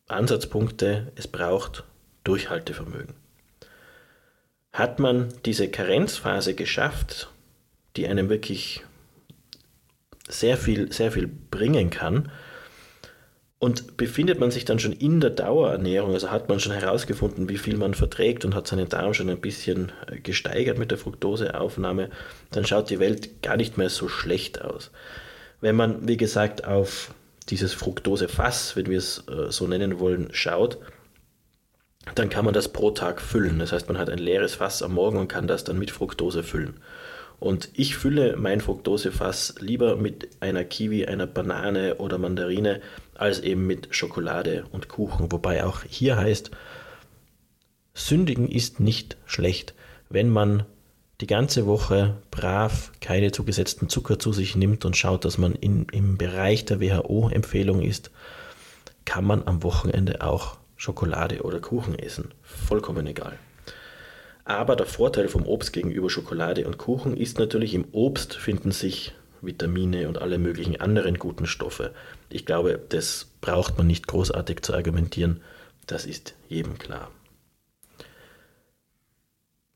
Ansatzpunkte, 0.07 1.11
es 1.15 1.27
braucht 1.27 1.83
Durchhaltevermögen. 2.23 3.24
Hat 4.75 4.99
man 4.99 5.29
diese 5.45 5.69
Karenzphase 5.69 6.53
geschafft, 6.53 7.29
die 7.95 8.07
einem 8.07 8.29
wirklich 8.29 8.83
sehr 10.27 10.57
viel, 10.57 10.91
sehr 10.91 11.13
viel 11.13 11.27
bringen 11.27 11.89
kann, 11.89 12.29
und 13.57 13.95
befindet 13.95 14.39
man 14.39 14.51
sich 14.51 14.65
dann 14.65 14.79
schon 14.79 14.91
in 14.91 15.21
der 15.21 15.29
Dauerernährung, 15.29 16.13
also 16.13 16.29
hat 16.29 16.49
man 16.49 16.59
schon 16.59 16.73
herausgefunden, 16.73 17.47
wie 17.47 17.57
viel 17.57 17.77
man 17.77 17.93
verträgt 17.93 18.43
und 18.43 18.53
hat 18.53 18.67
seinen 18.67 18.89
Darm 18.89 19.13
schon 19.13 19.29
ein 19.29 19.39
bisschen 19.39 19.93
äh, 20.07 20.19
gesteigert 20.19 20.77
mit 20.77 20.91
der 20.91 20.97
Fructoseaufnahme, 20.97 22.09
dann 22.51 22.65
schaut 22.65 22.89
die 22.89 22.99
Welt 22.99 23.41
gar 23.41 23.55
nicht 23.55 23.77
mehr 23.77 23.89
so 23.89 24.09
schlecht 24.09 24.61
aus. 24.61 24.91
Wenn 25.61 25.75
man, 25.75 26.05
wie 26.07 26.17
gesagt, 26.17 26.65
auf 26.65 27.13
dieses 27.49 27.73
Fructosefass, 27.73 28.75
wenn 28.75 28.87
wir 28.87 28.97
es 28.97 29.23
äh, 29.29 29.51
so 29.51 29.67
nennen 29.67 29.99
wollen, 29.99 30.27
schaut, 30.31 30.77
dann 32.13 32.29
kann 32.29 32.45
man 32.45 32.53
das 32.53 32.69
pro 32.69 32.91
Tag 32.91 33.21
füllen. 33.21 33.59
Das 33.59 33.71
heißt, 33.71 33.87
man 33.87 33.97
hat 33.97 34.09
ein 34.09 34.19
leeres 34.19 34.55
Fass 34.55 34.83
am 34.83 34.93
Morgen 34.93 35.17
und 35.17 35.27
kann 35.27 35.47
das 35.47 35.63
dann 35.63 35.79
mit 35.79 35.89
Fructose 35.89 36.43
füllen. 36.43 36.75
Und 37.39 37.69
ich 37.73 37.97
fülle 37.97 38.37
mein 38.37 38.61
Fructosefass 38.61 39.55
lieber 39.59 39.97
mit 39.97 40.29
einer 40.39 40.63
Kiwi, 40.63 41.05
einer 41.05 41.27
Banane 41.27 41.95
oder 41.95 42.17
Mandarine, 42.17 42.81
als 43.13 43.39
eben 43.39 43.67
mit 43.67 43.89
Schokolade 43.91 44.65
und 44.71 44.87
Kuchen. 44.87 45.31
Wobei 45.31 45.65
auch 45.65 45.83
hier 45.83 46.17
heißt, 46.17 46.51
sündigen 47.93 48.49
ist 48.49 48.79
nicht 48.79 49.17
schlecht, 49.25 49.73
wenn 50.09 50.29
man 50.29 50.65
die 51.21 51.27
ganze 51.27 51.65
Woche 51.65 52.17
brav 52.29 52.91
keine 52.99 53.31
zugesetzten 53.31 53.89
Zucker 53.89 54.19
zu 54.19 54.33
sich 54.33 54.55
nimmt 54.55 54.85
und 54.85 54.97
schaut, 54.97 55.25
dass 55.25 55.37
man 55.37 55.55
in, 55.55 55.87
im 55.91 56.17
Bereich 56.17 56.65
der 56.65 56.81
WHO-Empfehlung 56.81 57.81
ist, 57.81 58.11
kann 59.05 59.23
man 59.23 59.43
am 59.45 59.63
Wochenende 59.63 60.21
auch 60.21 60.57
Schokolade 60.75 61.41
oder 61.43 61.59
Kuchen 61.59 61.97
essen. 61.97 62.33
Vollkommen 62.41 63.07
egal. 63.07 63.37
Aber 64.43 64.75
der 64.75 64.85
Vorteil 64.85 65.27
vom 65.27 65.45
Obst 65.45 65.73
gegenüber 65.73 66.09
Schokolade 66.09 66.67
und 66.67 66.77
Kuchen 66.77 67.17
ist 67.17 67.39
natürlich, 67.39 67.73
im 67.73 67.85
Obst 67.91 68.35
finden 68.35 68.71
sich 68.71 69.13
Vitamine 69.41 70.07
und 70.07 70.19
alle 70.19 70.37
möglichen 70.37 70.79
anderen 70.79 71.17
guten 71.17 71.45
Stoffe. 71.45 71.93
Ich 72.29 72.45
glaube, 72.45 72.79
das 72.89 73.27
braucht 73.41 73.77
man 73.77 73.87
nicht 73.87 74.07
großartig 74.07 74.61
zu 74.61 74.73
argumentieren. 74.73 75.41
Das 75.87 76.05
ist 76.05 76.35
jedem 76.47 76.77
klar. 76.77 77.11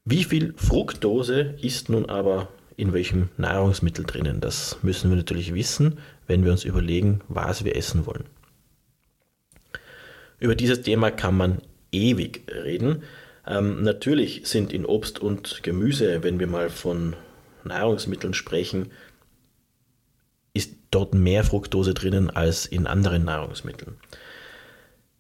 Wie 0.06 0.24
viel 0.24 0.54
Fructose 0.58 1.56
ist 1.62 1.90
nun 1.90 2.10
aber 2.10 2.48
in 2.78 2.94
welchem 2.94 3.30
Nahrungsmittel 3.38 4.06
drinnen? 4.06 4.40
Das 4.40 4.78
müssen 4.82 5.10
wir 5.10 5.18
natürlich 5.18 5.54
wissen, 5.54 6.00
wenn 6.28 6.46
wir 6.46 6.52
uns 6.52 6.64
überlegen, 6.64 7.22
was 7.28 7.64
wir 7.64 7.76
essen 7.76 8.06
wollen. 8.06 8.26
Über 10.40 10.56
dieses 10.56 10.82
Thema 10.82 11.12
kann 11.12 11.36
man 11.36 11.62
ewig 11.92 12.44
reden. 12.50 13.04
Ähm, 13.46 13.84
natürlich 13.84 14.42
sind 14.46 14.72
in 14.74 14.86
Obst 14.86 15.20
und 15.20 15.64
Gemüse, 15.64 16.24
wenn 16.24 16.40
wir 16.40 16.48
mal 16.48 16.70
von 16.70 17.16
Nahrungsmitteln 17.64 18.34
sprechen, 18.34 18.92
ist 20.54 20.76
dort 20.92 21.14
mehr 21.14 21.44
Fructose 21.44 21.94
drinnen 21.94 22.30
als 22.30 22.66
in 22.66 22.88
anderen 22.88 23.26
Nahrungsmitteln. 23.26 23.98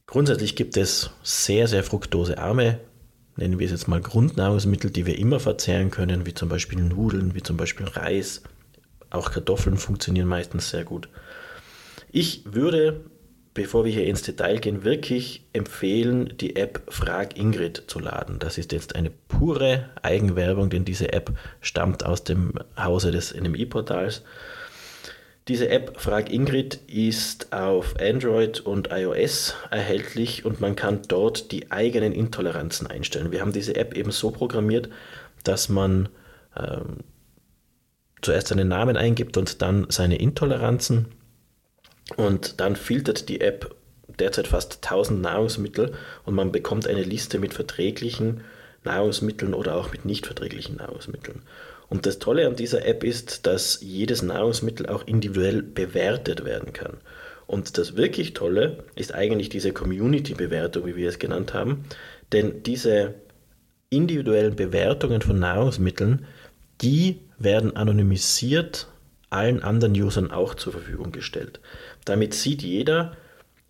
Grundsätzlich 0.05 0.55
gibt 0.55 0.75
es 0.77 1.11
sehr, 1.21 1.67
sehr 1.67 1.83
fruktosearme, 1.83 2.79
nennen 3.35 3.59
wir 3.59 3.65
es 3.65 3.71
jetzt 3.71 3.87
mal 3.87 4.01
Grundnahrungsmittel, 4.01 4.89
die 4.89 5.05
wir 5.05 5.17
immer 5.17 5.39
verzehren 5.39 5.91
können, 5.91 6.25
wie 6.25 6.33
zum 6.33 6.49
Beispiel 6.49 6.79
Nudeln, 6.79 7.35
wie 7.35 7.43
zum 7.43 7.57
Beispiel 7.57 7.85
Reis. 7.85 8.41
Auch 9.11 9.31
Kartoffeln 9.31 9.77
funktionieren 9.77 10.27
meistens 10.27 10.69
sehr 10.69 10.83
gut. 10.83 11.09
Ich 12.11 12.43
würde 12.45 13.05
bevor 13.59 13.83
wir 13.83 13.91
hier 13.91 14.05
ins 14.05 14.21
Detail 14.21 14.57
gehen, 14.59 14.85
wirklich 14.85 15.43
empfehlen, 15.51 16.33
die 16.39 16.55
App 16.55 16.81
Frag 16.87 17.37
Ingrid 17.37 17.83
zu 17.87 17.99
laden. 17.99 18.39
Das 18.39 18.57
ist 18.57 18.71
jetzt 18.71 18.95
eine 18.95 19.09
pure 19.09 19.89
Eigenwerbung, 20.01 20.69
denn 20.69 20.85
diese 20.85 21.11
App 21.11 21.33
stammt 21.59 22.05
aus 22.05 22.23
dem 22.23 22.53
Hause 22.81 23.11
des 23.11 23.35
NMI-Portals. 23.35 24.23
Diese 25.49 25.67
App 25.67 25.99
Frag 25.99 26.31
Ingrid 26.31 26.75
ist 26.87 27.51
auf 27.51 27.95
Android 27.99 28.61
und 28.61 28.91
iOS 28.93 29.55
erhältlich 29.71 30.45
und 30.45 30.61
man 30.61 30.77
kann 30.77 31.01
dort 31.09 31.51
die 31.51 31.69
eigenen 31.69 32.13
Intoleranzen 32.13 32.87
einstellen. 32.87 33.33
Wir 33.33 33.41
haben 33.41 33.51
diese 33.51 33.75
App 33.75 33.93
eben 33.93 34.11
so 34.11 34.31
programmiert, 34.31 34.87
dass 35.43 35.67
man 35.67 36.07
ähm, 36.55 36.99
zuerst 38.21 38.47
seinen 38.47 38.69
Namen 38.69 38.95
eingibt 38.95 39.35
und 39.35 39.61
dann 39.61 39.85
seine 39.89 40.17
Intoleranzen 40.17 41.07
und 42.15 42.59
dann 42.59 42.75
filtert 42.75 43.29
die 43.29 43.41
App 43.41 43.75
derzeit 44.19 44.47
fast 44.47 44.83
1000 44.83 45.21
Nahrungsmittel 45.21 45.93
und 46.25 46.35
man 46.35 46.51
bekommt 46.51 46.87
eine 46.87 47.03
Liste 47.03 47.39
mit 47.39 47.53
verträglichen 47.53 48.41
Nahrungsmitteln 48.83 49.53
oder 49.53 49.75
auch 49.75 49.91
mit 49.91 50.05
nicht 50.05 50.25
verträglichen 50.25 50.77
Nahrungsmitteln. 50.77 51.41
Und 51.89 52.05
das 52.05 52.19
Tolle 52.19 52.47
an 52.47 52.55
dieser 52.55 52.85
App 52.85 53.03
ist, 53.03 53.47
dass 53.47 53.81
jedes 53.81 54.21
Nahrungsmittel 54.21 54.87
auch 54.87 55.05
individuell 55.07 55.63
bewertet 55.63 56.45
werden 56.45 56.71
kann. 56.71 56.97
Und 57.47 57.77
das 57.79 57.95
wirklich 57.95 58.33
Tolle 58.33 58.83
ist 58.95 59.13
eigentlich 59.13 59.49
diese 59.49 59.73
Community-Bewertung, 59.73 60.85
wie 60.85 60.95
wir 60.95 61.09
es 61.09 61.17
genannt 61.17 61.55
haben. 61.55 61.85
Denn 62.31 62.61
diese 62.61 63.15
individuellen 63.89 64.55
Bewertungen 64.55 65.21
von 65.21 65.39
Nahrungsmitteln, 65.39 66.27
die 66.81 67.21
werden 67.39 67.75
anonymisiert 67.75 68.87
allen 69.29 69.63
anderen 69.63 69.93
Usern 69.93 70.31
auch 70.31 70.55
zur 70.55 70.73
Verfügung 70.73 71.11
gestellt. 71.11 71.59
Damit 72.05 72.33
sieht 72.33 72.61
jeder, 72.61 73.15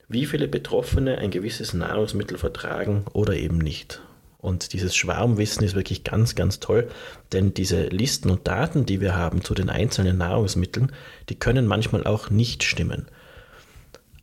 wie 0.07 0.25
viele 0.25 0.47
Betroffene 0.47 1.17
ein 1.17 1.31
gewisses 1.31 1.73
Nahrungsmittel 1.73 2.37
vertragen 2.37 3.05
oder 3.13 3.35
eben 3.35 3.57
nicht. 3.57 4.01
Und 4.39 4.71
dieses 4.71 4.95
Schwarmwissen 4.95 5.65
ist 5.65 5.75
wirklich 5.75 6.05
ganz, 6.05 6.33
ganz 6.33 6.61
toll, 6.61 6.87
denn 7.33 7.53
diese 7.53 7.87
Listen 7.87 8.29
und 8.29 8.47
Daten, 8.47 8.85
die 8.85 9.01
wir 9.01 9.15
haben 9.15 9.43
zu 9.43 9.53
den 9.53 9.69
einzelnen 9.69 10.17
Nahrungsmitteln, 10.17 10.93
die 11.27 11.35
können 11.35 11.67
manchmal 11.67 12.05
auch 12.07 12.29
nicht 12.29 12.63
stimmen. 12.63 13.07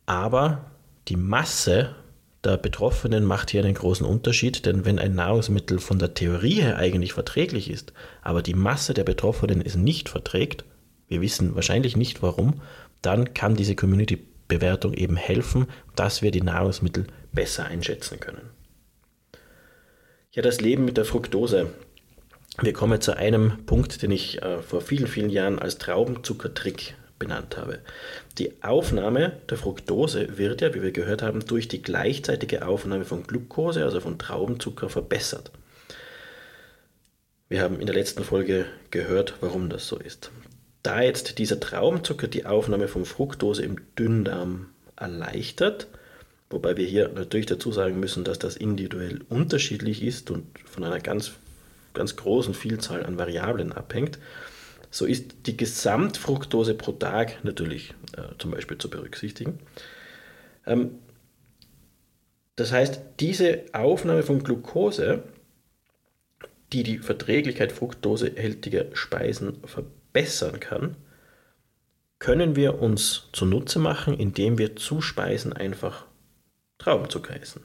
Aber 0.07 0.71
die 1.07 1.17
Masse 1.17 1.95
der 2.43 2.57
Betroffenen 2.57 3.25
macht 3.25 3.51
hier 3.51 3.63
einen 3.63 3.75
großen 3.75 4.05
Unterschied, 4.05 4.65
denn 4.65 4.85
wenn 4.85 4.99
ein 4.99 5.15
Nahrungsmittel 5.15 5.79
von 5.79 5.99
der 5.99 6.13
Theorie 6.13 6.61
her 6.61 6.77
eigentlich 6.77 7.13
verträglich 7.13 7.69
ist, 7.69 7.93
aber 8.21 8.41
die 8.41 8.53
Masse 8.55 8.93
der 8.93 9.03
Betroffenen 9.03 9.61
es 9.61 9.75
nicht 9.75 10.09
verträgt, 10.09 10.65
wir 11.07 11.21
wissen 11.21 11.55
wahrscheinlich 11.55 11.95
nicht 11.95 12.21
warum, 12.21 12.61
dann 13.01 13.33
kann 13.33 13.55
diese 13.55 13.75
Community 13.75 14.25
Bewertung 14.47 14.93
eben 14.93 15.15
helfen, 15.15 15.67
dass 15.95 16.21
wir 16.21 16.31
die 16.31 16.41
Nahrungsmittel 16.41 17.07
besser 17.31 17.65
einschätzen 17.65 18.19
können. 18.19 18.49
Ja, 20.31 20.41
das 20.41 20.61
Leben 20.61 20.85
mit 20.85 20.97
der 20.97 21.05
Fructose. 21.05 21.73
Wir 22.61 22.73
kommen 22.73 23.01
zu 23.01 23.15
einem 23.15 23.65
Punkt, 23.65 24.01
den 24.01 24.11
ich 24.11 24.41
äh, 24.41 24.61
vor 24.61 24.81
vielen, 24.81 25.07
vielen 25.07 25.29
Jahren 25.29 25.59
als 25.59 25.77
Traubenzuckertrick 25.77 26.95
benannt 27.19 27.57
habe. 27.57 27.79
Die 28.37 28.63
Aufnahme 28.63 29.33
der 29.49 29.57
Fructose 29.57 30.37
wird 30.37 30.61
ja, 30.61 30.73
wie 30.73 30.81
wir 30.81 30.91
gehört 30.91 31.21
haben, 31.21 31.45
durch 31.45 31.67
die 31.67 31.81
gleichzeitige 31.81 32.67
Aufnahme 32.67 33.05
von 33.05 33.23
Glucose, 33.23 33.83
also 33.83 33.99
von 33.99 34.19
Traubenzucker, 34.19 34.89
verbessert. 34.89 35.51
Wir 37.49 37.61
haben 37.61 37.79
in 37.79 37.85
der 37.85 37.95
letzten 37.95 38.23
Folge 38.23 38.65
gehört, 38.91 39.35
warum 39.41 39.69
das 39.69 39.87
so 39.87 39.97
ist. 39.97 40.31
Da 40.87 41.01
jetzt 41.01 41.37
dieser 41.37 41.59
Traubenzucker 41.59 42.29
die 42.29 42.45
Aufnahme 42.45 42.87
von 42.87 43.03
Fructose 43.03 43.61
im 43.61 43.75
Dünndarm 43.99 44.67
erleichtert, 44.95 45.87
wobei 46.49 46.77
wir 46.77 46.85
hier 46.85 47.09
natürlich 47.09 47.45
dazu 47.45 47.73
sagen 47.73 47.99
müssen, 47.99 48.23
dass 48.23 48.39
das 48.39 48.55
individuell 48.55 49.19
unterschiedlich 49.27 50.01
ist 50.01 50.31
und 50.31 50.45
von 50.63 50.85
einer 50.85 51.01
ganz, 51.01 51.33
ganz 51.93 52.15
großen 52.15 52.53
Vielzahl 52.53 53.05
an 53.05 53.17
Variablen 53.17 53.73
abhängt, 53.73 54.17
so 54.89 55.05
ist 55.05 55.45
die 55.45 55.57
Gesamtfructose 55.57 56.73
pro 56.73 56.93
Tag 56.93 57.43
natürlich 57.43 57.93
äh, 58.15 58.37
zum 58.37 58.51
Beispiel 58.51 58.77
zu 58.77 58.89
berücksichtigen. 58.89 59.59
Ähm, 60.65 60.99
das 62.55 62.71
heißt, 62.71 63.01
diese 63.19 63.65
Aufnahme 63.73 64.23
von 64.23 64.41
Glucose, 64.41 65.21
die 66.71 66.83
die 66.83 66.99
Verträglichkeit 66.99 67.73
fructosehältiger 67.73 68.85
Speisen 68.93 69.57
verbessern 70.17 70.59
kann, 70.59 70.95
können 72.19 72.55
wir 72.55 72.81
uns 72.81 73.29
zunutze 73.33 73.79
machen, 73.79 74.17
indem 74.17 74.57
wir 74.57 74.75
zu 74.75 75.01
Speisen 75.01 75.53
einfach 75.53 76.05
Traubenzucker 76.79 77.39
essen. 77.39 77.61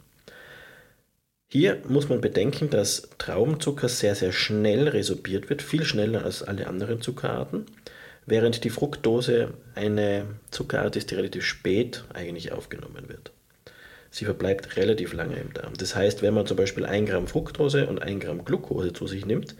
Hier 1.49 1.83
muss 1.87 2.09
man 2.09 2.21
bedenken, 2.21 2.71
dass 2.71 3.11
Traubenzucker 3.19 3.89
sehr, 3.89 4.15
sehr 4.15 4.33
schnell 4.33 4.89
resorbiert 4.89 5.51
wird, 5.51 5.61
viel 5.61 5.85
schneller 5.85 6.25
als 6.25 6.43
alle 6.43 6.67
anderen 6.67 7.03
Zuckerarten, 7.03 7.67
während 8.25 8.65
die 8.65 8.71
Fructose 8.71 9.55
eine 9.75 10.27
Zuckerart 10.51 10.97
ist, 10.97 11.11
die 11.11 11.15
relativ 11.15 11.45
spät 11.45 12.05
eigentlich 12.15 12.53
aufgenommen 12.53 13.09
wird. 13.09 13.33
Sie 14.11 14.25
verbleibt 14.27 14.77
relativ 14.77 15.15
lange 15.15 15.37
im 15.37 15.53
Darm. 15.55 15.73
Das 15.77 15.95
heißt, 15.95 16.23
wenn 16.23 16.35
man 16.35 16.47
zum 16.47 16.57
Beispiel 16.57 16.85
1 16.85 17.09
Gramm 17.09 17.27
Fructose 17.27 17.87
und 17.87 18.03
1 18.03 18.25
Gramm 18.25 18.45
Glucose 18.45 18.93
zu 18.93 19.07
sich 19.07 19.25
nimmt, 19.25 19.55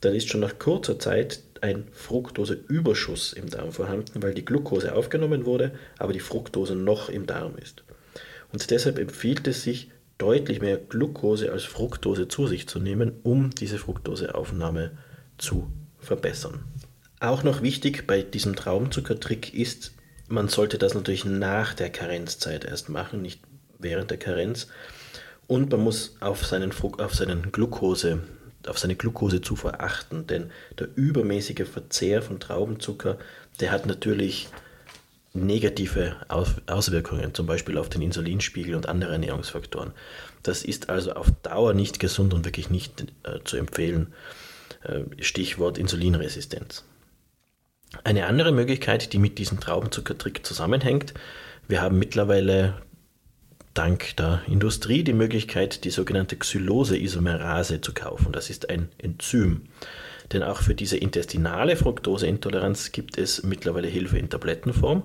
dann 0.00 0.14
ist 0.14 0.28
schon 0.28 0.40
nach 0.40 0.58
kurzer 0.58 0.98
Zeit 0.98 1.40
ein 1.62 1.86
Fructoseüberschuss 1.92 3.32
im 3.32 3.50
Darm 3.50 3.72
vorhanden, 3.72 4.22
weil 4.22 4.34
die 4.34 4.44
Glucose 4.44 4.94
aufgenommen 4.94 5.44
wurde, 5.46 5.72
aber 5.98 6.12
die 6.12 6.20
Fructose 6.20 6.74
noch 6.74 7.08
im 7.08 7.26
Darm 7.26 7.56
ist. 7.56 7.84
Und 8.52 8.70
deshalb 8.70 8.98
empfiehlt 8.98 9.46
es 9.46 9.62
sich, 9.62 9.90
deutlich 10.18 10.60
mehr 10.60 10.76
Glucose 10.76 11.52
als 11.52 11.64
Fructose 11.64 12.28
zu 12.28 12.46
sich 12.46 12.68
zu 12.68 12.80
nehmen, 12.80 13.12
um 13.22 13.50
diese 13.50 13.78
Fructoseaufnahme 13.78 14.90
zu 15.38 15.70
verbessern. 15.98 16.64
Auch 17.20 17.42
noch 17.42 17.62
wichtig 17.62 18.06
bei 18.06 18.22
diesem 18.22 18.56
Traumzuckertrick 18.56 19.54
ist, 19.54 19.92
man 20.28 20.48
sollte 20.48 20.76
das 20.76 20.94
natürlich 20.94 21.24
nach 21.24 21.72
der 21.74 21.90
Karenzzeit 21.90 22.64
erst 22.64 22.88
machen, 22.88 23.22
nicht 23.22 23.40
während 23.78 24.10
der 24.10 24.18
Karenz. 24.18 24.68
Und 25.46 25.70
man 25.70 25.80
muss 25.80 26.16
auf 26.20 26.44
seinen, 26.44 26.72
auf 26.98 27.14
seinen 27.14 27.50
Glucose, 27.50 28.20
auf 28.68 28.78
seine 28.78 28.96
Glucosezufuhr 28.96 29.80
achten, 29.80 30.26
denn 30.26 30.50
der 30.78 30.88
übermäßige 30.94 31.68
Verzehr 31.68 32.22
von 32.22 32.40
Traubenzucker, 32.40 33.18
der 33.60 33.70
hat 33.70 33.86
natürlich 33.86 34.48
negative 35.34 36.16
Auswirkungen, 36.66 37.34
zum 37.34 37.46
Beispiel 37.46 37.78
auf 37.78 37.88
den 37.88 38.02
Insulinspiegel 38.02 38.74
und 38.74 38.88
andere 38.88 39.12
Ernährungsfaktoren. 39.12 39.92
Das 40.42 40.64
ist 40.64 40.88
also 40.88 41.12
auf 41.12 41.30
Dauer 41.42 41.74
nicht 41.74 42.00
gesund 42.00 42.34
und 42.34 42.44
wirklich 42.44 42.70
nicht 42.70 43.12
äh, 43.24 43.40
zu 43.44 43.56
empfehlen. 43.56 44.12
Äh, 44.82 45.02
Stichwort 45.22 45.78
Insulinresistenz. 45.78 46.84
Eine 48.04 48.26
andere 48.26 48.52
Möglichkeit, 48.52 49.12
die 49.12 49.18
mit 49.18 49.38
diesem 49.38 49.60
Traubenzuckertrick 49.60 50.44
zusammenhängt, 50.44 51.14
wir 51.68 51.82
haben 51.82 51.98
mittlerweile 51.98 52.74
dank 53.78 54.16
der 54.16 54.42
Industrie 54.48 55.04
die 55.04 55.12
Möglichkeit, 55.12 55.84
die 55.84 55.90
sogenannte 55.90 56.36
Xylose-Isomerase 56.36 57.80
zu 57.80 57.94
kaufen. 57.94 58.32
Das 58.32 58.50
ist 58.50 58.68
ein 58.70 58.88
Enzym. 58.98 59.68
Denn 60.32 60.42
auch 60.42 60.62
für 60.62 60.74
diese 60.74 60.96
intestinale 60.96 61.76
Fructoseintoleranz 61.76 62.90
gibt 62.90 63.16
es 63.18 63.44
mittlerweile 63.44 63.86
Hilfe 63.86 64.18
in 64.18 64.28
Tablettenform. 64.28 65.04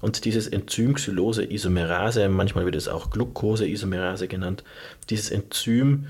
Und 0.00 0.24
dieses 0.24 0.46
Enzym 0.46 0.94
Xylose-Isomerase, 0.94 2.28
manchmal 2.28 2.64
wird 2.66 2.76
es 2.76 2.86
auch 2.86 3.10
Glucose-Isomerase 3.10 4.28
genannt, 4.28 4.62
dieses 5.10 5.30
Enzym 5.30 6.06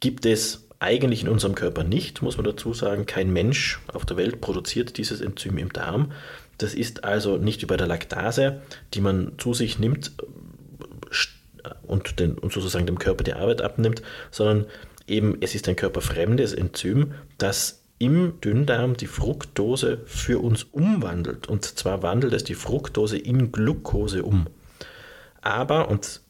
gibt 0.00 0.26
es 0.26 0.68
eigentlich 0.78 1.22
in 1.22 1.28
unserem 1.30 1.54
Körper 1.54 1.84
nicht, 1.84 2.20
muss 2.20 2.36
man 2.36 2.44
dazu 2.44 2.74
sagen. 2.74 3.06
Kein 3.06 3.32
Mensch 3.32 3.80
auf 3.94 4.04
der 4.04 4.18
Welt 4.18 4.42
produziert 4.42 4.98
dieses 4.98 5.22
Enzym 5.22 5.56
im 5.56 5.72
Darm. 5.72 6.12
Das 6.58 6.74
ist 6.74 7.04
also 7.04 7.38
nicht 7.38 7.66
bei 7.66 7.78
der 7.78 7.86
Laktase, 7.86 8.60
die 8.92 9.00
man 9.00 9.32
zu 9.38 9.54
sich 9.54 9.78
nimmt 9.78 10.12
und, 11.86 12.18
den, 12.20 12.38
und 12.38 12.52
sozusagen 12.52 12.86
dem 12.86 12.98
Körper 12.98 13.24
die 13.24 13.34
Arbeit 13.34 13.62
abnimmt, 13.62 14.02
sondern 14.30 14.66
eben 15.06 15.38
es 15.40 15.54
ist 15.54 15.68
ein 15.68 15.76
körperfremdes 15.76 16.52
Enzym, 16.52 17.12
das 17.38 17.82
im 17.98 18.40
Dünndarm 18.40 18.96
die 18.96 19.06
Fructose 19.06 20.00
für 20.04 20.38
uns 20.40 20.64
umwandelt. 20.64 21.48
Und 21.48 21.64
zwar 21.64 22.02
wandelt 22.02 22.34
es 22.34 22.44
die 22.44 22.54
Fructose 22.54 23.16
in 23.16 23.52
Glucose 23.52 24.22
um. 24.22 24.46
Aber, 25.40 25.88
und 25.88 26.20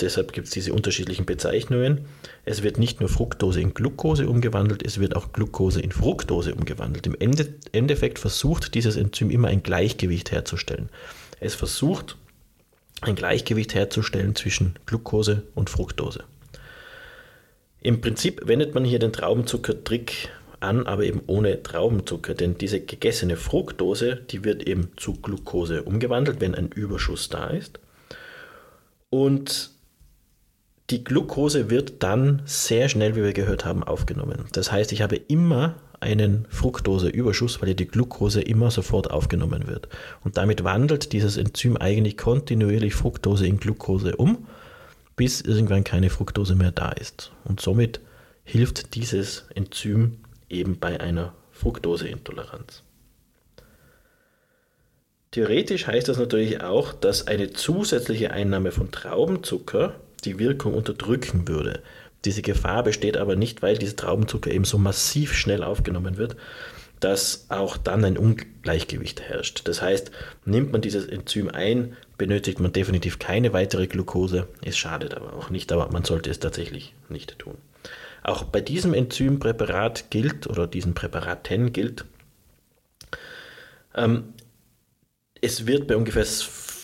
deshalb 0.00 0.32
gibt 0.32 0.48
es 0.48 0.52
diese 0.52 0.72
unterschiedlichen 0.72 1.24
Bezeichnungen, 1.24 2.06
es 2.44 2.64
wird 2.64 2.78
nicht 2.78 2.98
nur 2.98 3.08
Fructose 3.08 3.60
in 3.60 3.74
Glucose 3.74 4.28
umgewandelt, 4.28 4.84
es 4.84 4.98
wird 4.98 5.14
auch 5.14 5.32
Glucose 5.32 5.80
in 5.80 5.92
Fructose 5.92 6.54
umgewandelt. 6.54 7.06
Im 7.06 7.14
Ende, 7.14 7.54
Endeffekt 7.70 8.18
versucht 8.18 8.74
dieses 8.74 8.96
Enzym 8.96 9.30
immer 9.30 9.48
ein 9.48 9.62
Gleichgewicht 9.62 10.32
herzustellen. 10.32 10.88
Es 11.38 11.54
versucht 11.54 12.16
ein 13.02 13.14
Gleichgewicht 13.14 13.74
herzustellen 13.74 14.34
zwischen 14.34 14.76
Glucose 14.86 15.42
und 15.54 15.70
Fructose. 15.70 16.24
Im 17.80 18.00
Prinzip 18.00 18.46
wendet 18.46 18.74
man 18.74 18.84
hier 18.84 18.98
den 18.98 19.12
Traubenzucker-Trick 19.12 20.30
an, 20.60 20.86
aber 20.86 21.04
eben 21.04 21.20
ohne 21.26 21.62
Traubenzucker, 21.62 22.34
denn 22.34 22.56
diese 22.56 22.80
gegessene 22.80 23.36
Fructose, 23.36 24.16
die 24.30 24.44
wird 24.44 24.62
eben 24.62 24.92
zu 24.96 25.14
Glucose 25.14 25.82
umgewandelt, 25.82 26.40
wenn 26.40 26.54
ein 26.54 26.68
Überschuss 26.68 27.28
da 27.28 27.48
ist. 27.48 27.80
Und 29.10 29.70
die 30.90 31.02
Glucose 31.02 31.70
wird 31.70 32.02
dann 32.02 32.42
sehr 32.44 32.88
schnell, 32.88 33.16
wie 33.16 33.22
wir 33.22 33.32
gehört 33.32 33.64
haben, 33.64 33.82
aufgenommen. 33.82 34.46
Das 34.52 34.70
heißt, 34.70 34.92
ich 34.92 35.02
habe 35.02 35.16
immer 35.16 35.74
einen 36.02 36.46
Fructoseüberschuss, 36.50 37.62
weil 37.62 37.74
die 37.74 37.86
Glucose 37.86 38.42
immer 38.42 38.70
sofort 38.70 39.10
aufgenommen 39.10 39.66
wird. 39.66 39.88
Und 40.24 40.36
damit 40.36 40.64
wandelt 40.64 41.12
dieses 41.12 41.36
Enzym 41.36 41.76
eigentlich 41.76 42.18
kontinuierlich 42.18 42.94
Fructose 42.94 43.46
in 43.46 43.58
Glucose 43.58 44.16
um, 44.16 44.46
bis 45.16 45.40
irgendwann 45.40 45.84
keine 45.84 46.10
Fructose 46.10 46.54
mehr 46.54 46.72
da 46.72 46.90
ist. 46.90 47.32
Und 47.44 47.60
somit 47.60 48.00
hilft 48.44 48.94
dieses 48.94 49.46
Enzym 49.54 50.18
eben 50.48 50.78
bei 50.78 51.00
einer 51.00 51.32
Fructoseintoleranz. 51.52 52.82
Theoretisch 55.30 55.86
heißt 55.86 56.08
das 56.08 56.18
natürlich 56.18 56.62
auch, 56.62 56.92
dass 56.92 57.26
eine 57.26 57.52
zusätzliche 57.52 58.32
Einnahme 58.32 58.70
von 58.70 58.90
Traubenzucker 58.90 59.94
die 60.24 60.38
Wirkung 60.38 60.74
unterdrücken 60.74 61.48
würde. 61.48 61.82
Diese 62.24 62.42
Gefahr 62.42 62.82
besteht 62.82 63.16
aber 63.16 63.36
nicht, 63.36 63.62
weil 63.62 63.78
dieser 63.78 63.96
Traubenzucker 63.96 64.50
eben 64.50 64.64
so 64.64 64.78
massiv 64.78 65.34
schnell 65.34 65.62
aufgenommen 65.62 66.16
wird, 66.16 66.36
dass 67.00 67.46
auch 67.48 67.76
dann 67.76 68.04
ein 68.04 68.16
Ungleichgewicht 68.16 69.22
herrscht. 69.22 69.62
Das 69.64 69.82
heißt, 69.82 70.12
nimmt 70.44 70.70
man 70.70 70.82
dieses 70.82 71.06
Enzym 71.06 71.48
ein, 71.48 71.96
benötigt 72.16 72.60
man 72.60 72.72
definitiv 72.72 73.18
keine 73.18 73.52
weitere 73.52 73.88
Glucose. 73.88 74.46
Es 74.62 74.78
schadet 74.78 75.14
aber 75.14 75.32
auch 75.32 75.50
nicht, 75.50 75.72
aber 75.72 75.90
man 75.90 76.04
sollte 76.04 76.30
es 76.30 76.38
tatsächlich 76.38 76.94
nicht 77.08 77.40
tun. 77.40 77.56
Auch 78.22 78.44
bei 78.44 78.60
diesem 78.60 78.94
Enzympräparat 78.94 80.10
gilt, 80.10 80.46
oder 80.46 80.68
diesen 80.68 80.94
Präparaten 80.94 81.72
gilt, 81.72 82.04
ähm, 83.96 84.34
es 85.40 85.66
wird 85.66 85.88
bei 85.88 85.96
ungefähr 85.96 86.24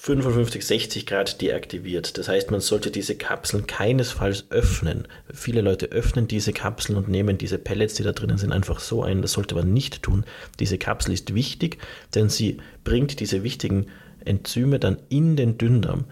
55, 0.08 0.66
60 0.66 1.06
Grad 1.06 1.42
deaktiviert. 1.42 2.16
Das 2.16 2.28
heißt, 2.28 2.50
man 2.50 2.60
sollte 2.60 2.90
diese 2.90 3.14
Kapseln 3.14 3.66
keinesfalls 3.66 4.46
öffnen. 4.48 5.06
Viele 5.34 5.60
Leute 5.60 5.86
öffnen 5.86 6.26
diese 6.26 6.54
Kapseln 6.54 6.96
und 6.96 7.08
nehmen 7.08 7.36
diese 7.36 7.58
Pellets, 7.58 7.92
die 7.92 8.04
da 8.04 8.12
drinnen 8.12 8.38
sind, 8.38 8.52
einfach 8.52 8.80
so 8.80 9.02
ein. 9.02 9.20
Das 9.20 9.32
sollte 9.32 9.54
man 9.54 9.74
nicht 9.74 10.02
tun. 10.02 10.24
Diese 10.60 10.78
Kapsel 10.78 11.12
ist 11.12 11.34
wichtig, 11.34 11.76
denn 12.14 12.30
sie 12.30 12.56
bringt 12.84 13.20
diese 13.20 13.42
wichtigen 13.42 13.88
Enzyme 14.24 14.78
dann 14.78 14.96
in 15.10 15.36
den 15.36 15.58
Dünndarm 15.58 16.06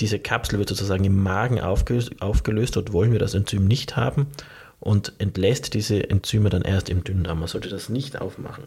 diese 0.00 0.18
Kapsel 0.18 0.58
wird 0.58 0.68
sozusagen 0.68 1.04
im 1.04 1.22
Magen 1.22 1.60
aufgelöst, 1.60 2.20
aufgelöst, 2.20 2.74
dort 2.74 2.92
wollen 2.92 3.12
wir 3.12 3.20
das 3.20 3.34
Enzym 3.34 3.68
nicht 3.68 3.94
haben 3.94 4.26
und 4.80 5.12
entlässt 5.18 5.72
diese 5.74 6.10
Enzyme 6.10 6.50
dann 6.50 6.62
erst 6.62 6.88
im 6.88 7.04
Dünndarm. 7.04 7.38
Man 7.38 7.48
sollte 7.48 7.68
das 7.68 7.88
nicht 7.88 8.20
aufmachen. 8.20 8.64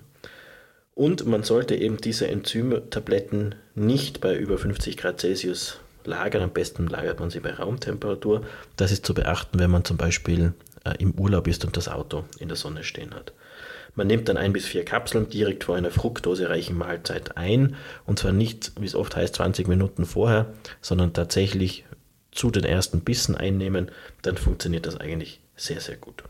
Und 0.97 1.27
man 1.27 1.43
sollte 1.43 1.75
eben 1.75 1.97
diese 1.97 2.27
Enzymtabletten 2.27 3.53
nicht 3.75 4.19
bei 4.19 4.35
über 4.35 4.57
50 4.57 4.97
Grad 4.97 5.19
Celsius 5.19 5.77
lagern. 6.05 6.41
Am 6.41 6.49
besten 6.49 6.87
lagert 6.87 7.19
man 7.19 7.29
sie 7.29 7.39
bei 7.39 7.53
Raumtemperatur. 7.53 8.41
Das 8.77 8.91
ist 8.91 9.05
zu 9.05 9.13
beachten, 9.13 9.59
wenn 9.59 9.69
man 9.69 9.85
zum 9.85 9.97
Beispiel 9.97 10.53
äh, 10.85 10.95
im 10.97 11.11
Urlaub 11.11 11.45
ist 11.45 11.63
und 11.65 11.77
das 11.77 11.87
Auto 11.87 12.25
in 12.39 12.47
der 12.47 12.57
Sonne 12.57 12.83
stehen 12.83 13.13
hat. 13.13 13.31
Man 13.93 14.07
nimmt 14.07 14.27
dann 14.27 14.37
ein 14.37 14.53
bis 14.53 14.65
vier 14.65 14.85
Kapseln 14.85 15.29
direkt 15.29 15.65
vor 15.65 15.75
einer 15.75 15.91
fruktosereichen 15.91 16.75
Mahlzeit 16.75 17.37
ein 17.37 17.75
und 18.07 18.17
zwar 18.17 18.31
nicht, 18.31 18.71
wie 18.79 18.87
es 18.87 18.95
oft 18.95 19.15
heißt, 19.15 19.35
20 19.35 19.67
Minuten 19.67 20.03
vorher, 20.03 20.47
sondern 20.81 21.13
tatsächlich 21.13 21.85
zu 22.31 22.49
den 22.49 22.63
ersten 22.63 23.01
Bissen 23.01 23.35
einnehmen. 23.35 23.91
Dann 24.23 24.35
funktioniert 24.35 24.87
das 24.87 24.97
eigentlich 24.97 25.41
sehr, 25.55 25.79
sehr 25.79 25.97
gut. 25.97 26.23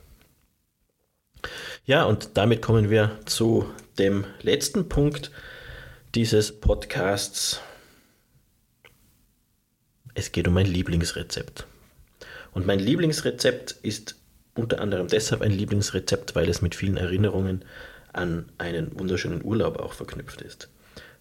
Ja, 1.86 2.04
und 2.04 2.32
damit 2.36 2.62
kommen 2.62 2.89
wir 2.89 3.19
zu 3.26 3.65
dem 3.97 4.26
letzten 4.41 4.89
Punkt 4.89 5.32
dieses 6.15 6.60
Podcasts. 6.60 7.62
Es 10.13 10.32
geht 10.32 10.47
um 10.47 10.54
mein 10.54 10.65
Lieblingsrezept. 10.65 11.67
Und 12.52 12.65
mein 12.65 12.80
Lieblingsrezept 12.80 13.71
ist 13.84 14.15
unter 14.56 14.82
anderem 14.82 15.08
deshalb 15.08 15.41
ein 15.41 15.52
Lieblingsrezept, 15.52 16.36
weil 16.36 16.50
es 16.50 16.62
mit 16.62 16.76
vielen 16.76 16.97
Erinnerungen 16.97 17.63
an 18.13 18.52
einen 18.58 19.00
wunderschönen 19.00 19.43
Urlaub 19.43 19.80
auch 19.80 19.93
verknüpft 19.93 20.41
ist. 20.41 20.69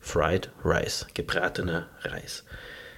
Fried 0.01 0.51
Rice, 0.65 1.07
gebratener 1.15 1.89
Reis. 2.03 2.45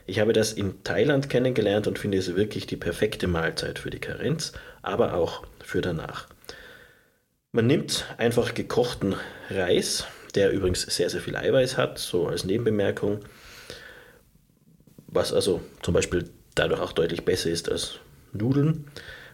Ich 0.07 0.21
habe 0.21 0.33
das 0.33 0.53
in 0.53 0.85
Thailand 0.85 1.29
kennengelernt 1.29 1.87
und 1.87 1.99
finde 1.99 2.19
es 2.19 2.37
wirklich 2.37 2.67
die 2.67 2.77
perfekte 2.77 3.27
Mahlzeit 3.27 3.79
für 3.79 3.91
die 3.91 3.99
Karenz, 3.99 4.53
aber 4.83 5.15
auch 5.15 5.45
für 5.63 5.81
danach. 5.81 6.29
Man 7.51 7.67
nimmt 7.67 8.05
einfach 8.19 8.53
gekochten 8.53 9.15
Reis, 9.49 10.05
der 10.35 10.53
übrigens 10.53 10.83
sehr, 10.83 11.09
sehr 11.09 11.23
viel 11.23 11.35
Eiweiß 11.35 11.79
hat, 11.79 11.99
so 11.99 12.27
als 12.27 12.45
Nebenbemerkung, 12.45 13.21
was 15.07 15.33
also 15.33 15.63
zum 15.81 15.95
Beispiel 15.95 16.29
dadurch 16.55 16.81
auch 16.81 16.93
deutlich 16.93 17.25
besser 17.25 17.49
ist 17.49 17.71
als 17.71 18.01
Nudeln. 18.35 18.91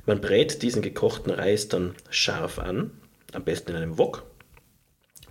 Man 0.07 0.21
brät 0.21 0.63
diesen 0.63 0.81
gekochten 0.81 1.33
Reis 1.33 1.67
dann 1.67 1.97
scharf 2.09 2.61
an, 2.61 2.93
am 3.33 3.43
besten 3.43 3.73
in 3.73 3.79
einem 3.79 3.99
Wok, 3.99 4.23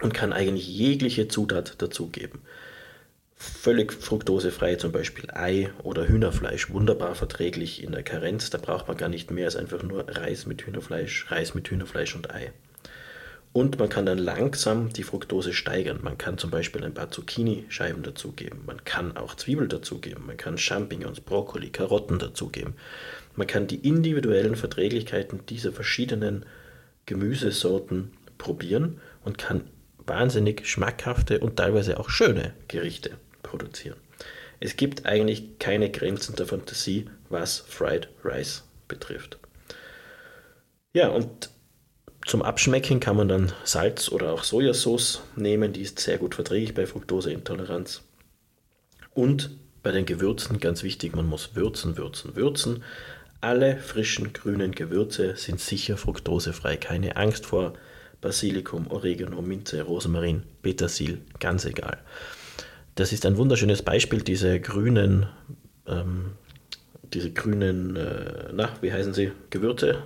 und 0.01 0.13
kann 0.13 0.33
eigentlich 0.33 0.67
jegliche 0.67 1.29
Zutat 1.29 1.81
dazugeben. 1.81 2.41
Völlig 3.35 3.93
fruktosefrei, 3.93 4.75
zum 4.75 4.91
Beispiel 4.91 5.29
Ei 5.31 5.71
oder 5.83 6.09
Hühnerfleisch, 6.09 6.69
wunderbar 6.69 7.15
verträglich 7.15 7.81
in 7.81 7.93
der 7.93 8.03
Karenz. 8.03 8.49
Da 8.49 8.57
braucht 8.57 8.89
man 8.89 8.97
gar 8.97 9.09
nicht 9.09 9.31
mehr 9.31 9.45
als 9.45 9.55
einfach 9.55 9.83
nur 9.83 10.05
Reis 10.09 10.45
mit 10.45 10.65
Hühnerfleisch, 10.65 11.31
Reis 11.31 11.53
mit 11.53 11.69
Hühnerfleisch 11.69 12.15
und 12.15 12.29
Ei. 12.29 12.51
Und 13.53 13.77
man 13.77 13.87
kann 13.87 14.07
dann 14.07 14.17
langsam 14.17 14.91
die 14.91 15.03
Fructose 15.03 15.53
steigern. 15.53 15.99
Man 16.01 16.17
kann 16.17 16.39
zum 16.39 16.49
Beispiel 16.49 16.83
ein 16.83 16.95
paar 16.95 17.11
Zucchini-Scheiben 17.11 18.01
dazugeben. 18.01 18.61
Man 18.65 18.83
kann 18.83 19.15
auch 19.15 19.35
Zwiebel 19.35 19.67
dazugeben. 19.67 20.25
Man 20.25 20.37
kann 20.37 20.57
Champignons, 20.57 21.21
Brokkoli, 21.21 21.69
Karotten 21.69 22.17
dazugeben. 22.17 22.73
Man 23.35 23.45
kann 23.45 23.67
die 23.67 23.87
individuellen 23.87 24.55
Verträglichkeiten 24.55 25.45
dieser 25.45 25.71
verschiedenen 25.71 26.47
Gemüsesorten 27.05 28.11
probieren 28.39 28.99
und 29.23 29.37
kann 29.37 29.69
wahnsinnig 30.07 30.67
schmackhafte 30.67 31.39
und 31.39 31.57
teilweise 31.57 31.99
auch 31.99 32.09
schöne 32.09 32.53
Gerichte 32.67 33.11
produzieren. 33.43 33.97
Es 34.59 34.77
gibt 34.77 35.05
eigentlich 35.05 35.59
keine 35.59 35.91
Grenzen 35.91 36.35
der 36.35 36.47
Fantasie, 36.47 37.05
was 37.29 37.59
Fried 37.59 38.09
Rice 38.23 38.63
betrifft. 38.87 39.37
Ja, 40.93 41.09
und 41.09 41.49
zum 42.25 42.41
Abschmecken 42.41 42.99
kann 42.99 43.17
man 43.17 43.27
dann 43.27 43.51
Salz 43.63 44.09
oder 44.09 44.33
auch 44.33 44.43
Sojasauce 44.43 45.21
nehmen, 45.35 45.73
die 45.73 45.81
ist 45.81 45.99
sehr 45.99 46.17
gut 46.17 46.35
verträglich 46.35 46.73
bei 46.73 46.85
Fructoseintoleranz. 46.85 48.01
Und 49.13 49.51
bei 49.83 49.91
den 49.91 50.05
Gewürzen 50.05 50.59
ganz 50.59 50.83
wichtig, 50.83 51.15
man 51.15 51.27
muss 51.27 51.55
würzen, 51.55 51.97
würzen, 51.97 52.35
würzen. 52.35 52.83
Alle 53.41 53.77
frischen 53.77 54.31
grünen 54.31 54.71
Gewürze 54.71 55.35
sind 55.35 55.59
sicher 55.59 55.97
fruktosefrei. 55.97 56.77
Keine 56.77 57.17
Angst 57.17 57.45
vor 57.45 57.73
Basilikum, 58.21 58.87
Oregano, 58.89 59.41
Minze, 59.41 59.81
Rosmarin, 59.81 60.43
Petersil, 60.61 61.21
ganz 61.39 61.65
egal. 61.65 61.97
Das 62.95 63.11
ist 63.11 63.25
ein 63.25 63.35
wunderschönes 63.35 63.81
Beispiel, 63.81 64.21
diese 64.21 64.61
grünen, 64.61 65.27
ähm, 65.87 66.31
diese 67.13 67.31
grünen, 67.31 67.95
äh, 67.95 68.51
na, 68.53 68.69
wie 68.81 68.91
heißen 68.91 69.13
sie, 69.13 69.31
Gewürze. 69.49 70.03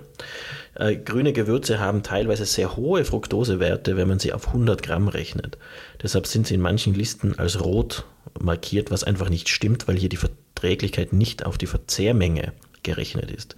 Äh, 0.74 0.96
grüne 0.96 1.32
Gewürze 1.32 1.80
haben 1.80 2.02
teilweise 2.02 2.44
sehr 2.44 2.76
hohe 2.76 3.04
Fructosewerte, 3.04 3.96
wenn 3.96 4.08
man 4.08 4.18
sie 4.18 4.32
auf 4.32 4.48
100 4.48 4.82
Gramm 4.82 5.08
rechnet. 5.08 5.58
Deshalb 6.02 6.26
sind 6.26 6.46
sie 6.46 6.54
in 6.54 6.60
manchen 6.60 6.94
Listen 6.94 7.38
als 7.38 7.60
rot 7.60 8.04
markiert, 8.38 8.90
was 8.90 9.04
einfach 9.04 9.30
nicht 9.30 9.48
stimmt, 9.48 9.88
weil 9.88 9.96
hier 9.96 10.08
die 10.08 10.16
Verträglichkeit 10.16 11.12
nicht 11.12 11.44
auf 11.44 11.58
die 11.58 11.66
Verzehrmenge 11.66 12.52
gerechnet 12.82 13.30
ist. 13.30 13.56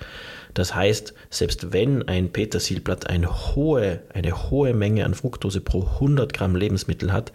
Das 0.54 0.74
heißt, 0.74 1.14
selbst 1.28 1.72
wenn 1.72 2.08
ein 2.08 2.32
Petersilblatt 2.32 3.08
eine 3.08 3.54
hohe, 3.54 4.02
eine 4.12 4.50
hohe 4.50 4.74
Menge 4.74 5.04
an 5.04 5.14
Fructose 5.14 5.60
pro 5.60 5.82
100 5.82 6.32
Gramm 6.32 6.56
Lebensmittel 6.56 7.12
hat, 7.12 7.32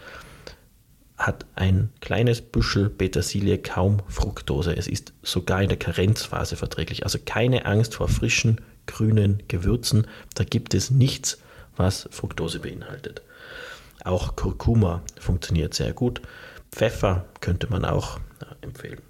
hat 1.18 1.46
ein 1.56 1.92
kleines 2.02 2.42
Büschel 2.42 2.90
Petersilie 2.90 3.58
kaum 3.58 4.02
Fructose. 4.08 4.76
Es 4.76 4.88
ist 4.88 5.14
sogar 5.24 5.62
in 5.62 5.70
der 5.70 5.80
Karenzphase 5.80 6.56
verträglich. 6.58 7.04
Also 7.04 7.20
keine 7.24 7.66
Angst 7.66 7.96
vor 7.96 8.10
frischen, 8.10 8.60
grünen 8.86 9.44
Gewürzen. 9.48 10.08
Da 10.34 10.44
gibt 10.44 10.74
es 10.74 10.92
nichts, 10.92 11.42
was 11.78 12.10
Fructose 12.12 12.60
beinhaltet. 12.60 13.22
Auch 14.04 14.36
Kurkuma 14.36 15.04
funktioniert 15.20 15.74
sehr 15.74 15.94
gut. 15.94 16.22
Pfeffer 16.72 17.26
könnte 17.40 17.68
man 17.70 17.86
auch 17.86 18.20
empfehlen. 18.62 19.02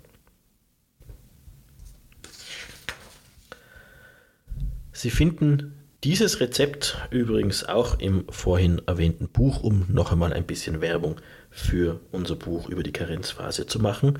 Sie 4.94 5.10
finden 5.10 5.85
dieses 6.06 6.40
Rezept 6.40 7.00
übrigens 7.10 7.64
auch 7.64 8.00
im 8.00 8.26
vorhin 8.30 8.80
erwähnten 8.86 9.28
Buch, 9.28 9.64
um 9.64 9.88
noch 9.90 10.12
einmal 10.12 10.34
ein 10.34 10.46
bisschen 10.46 10.80
Werbung 10.80 11.16
für 11.50 12.00
unser 12.12 12.36
Buch 12.36 12.70
über 12.70 12.84
die 12.84 12.94
Karenzphase 12.94 13.66
zu 13.66 13.80
machen. 13.80 14.20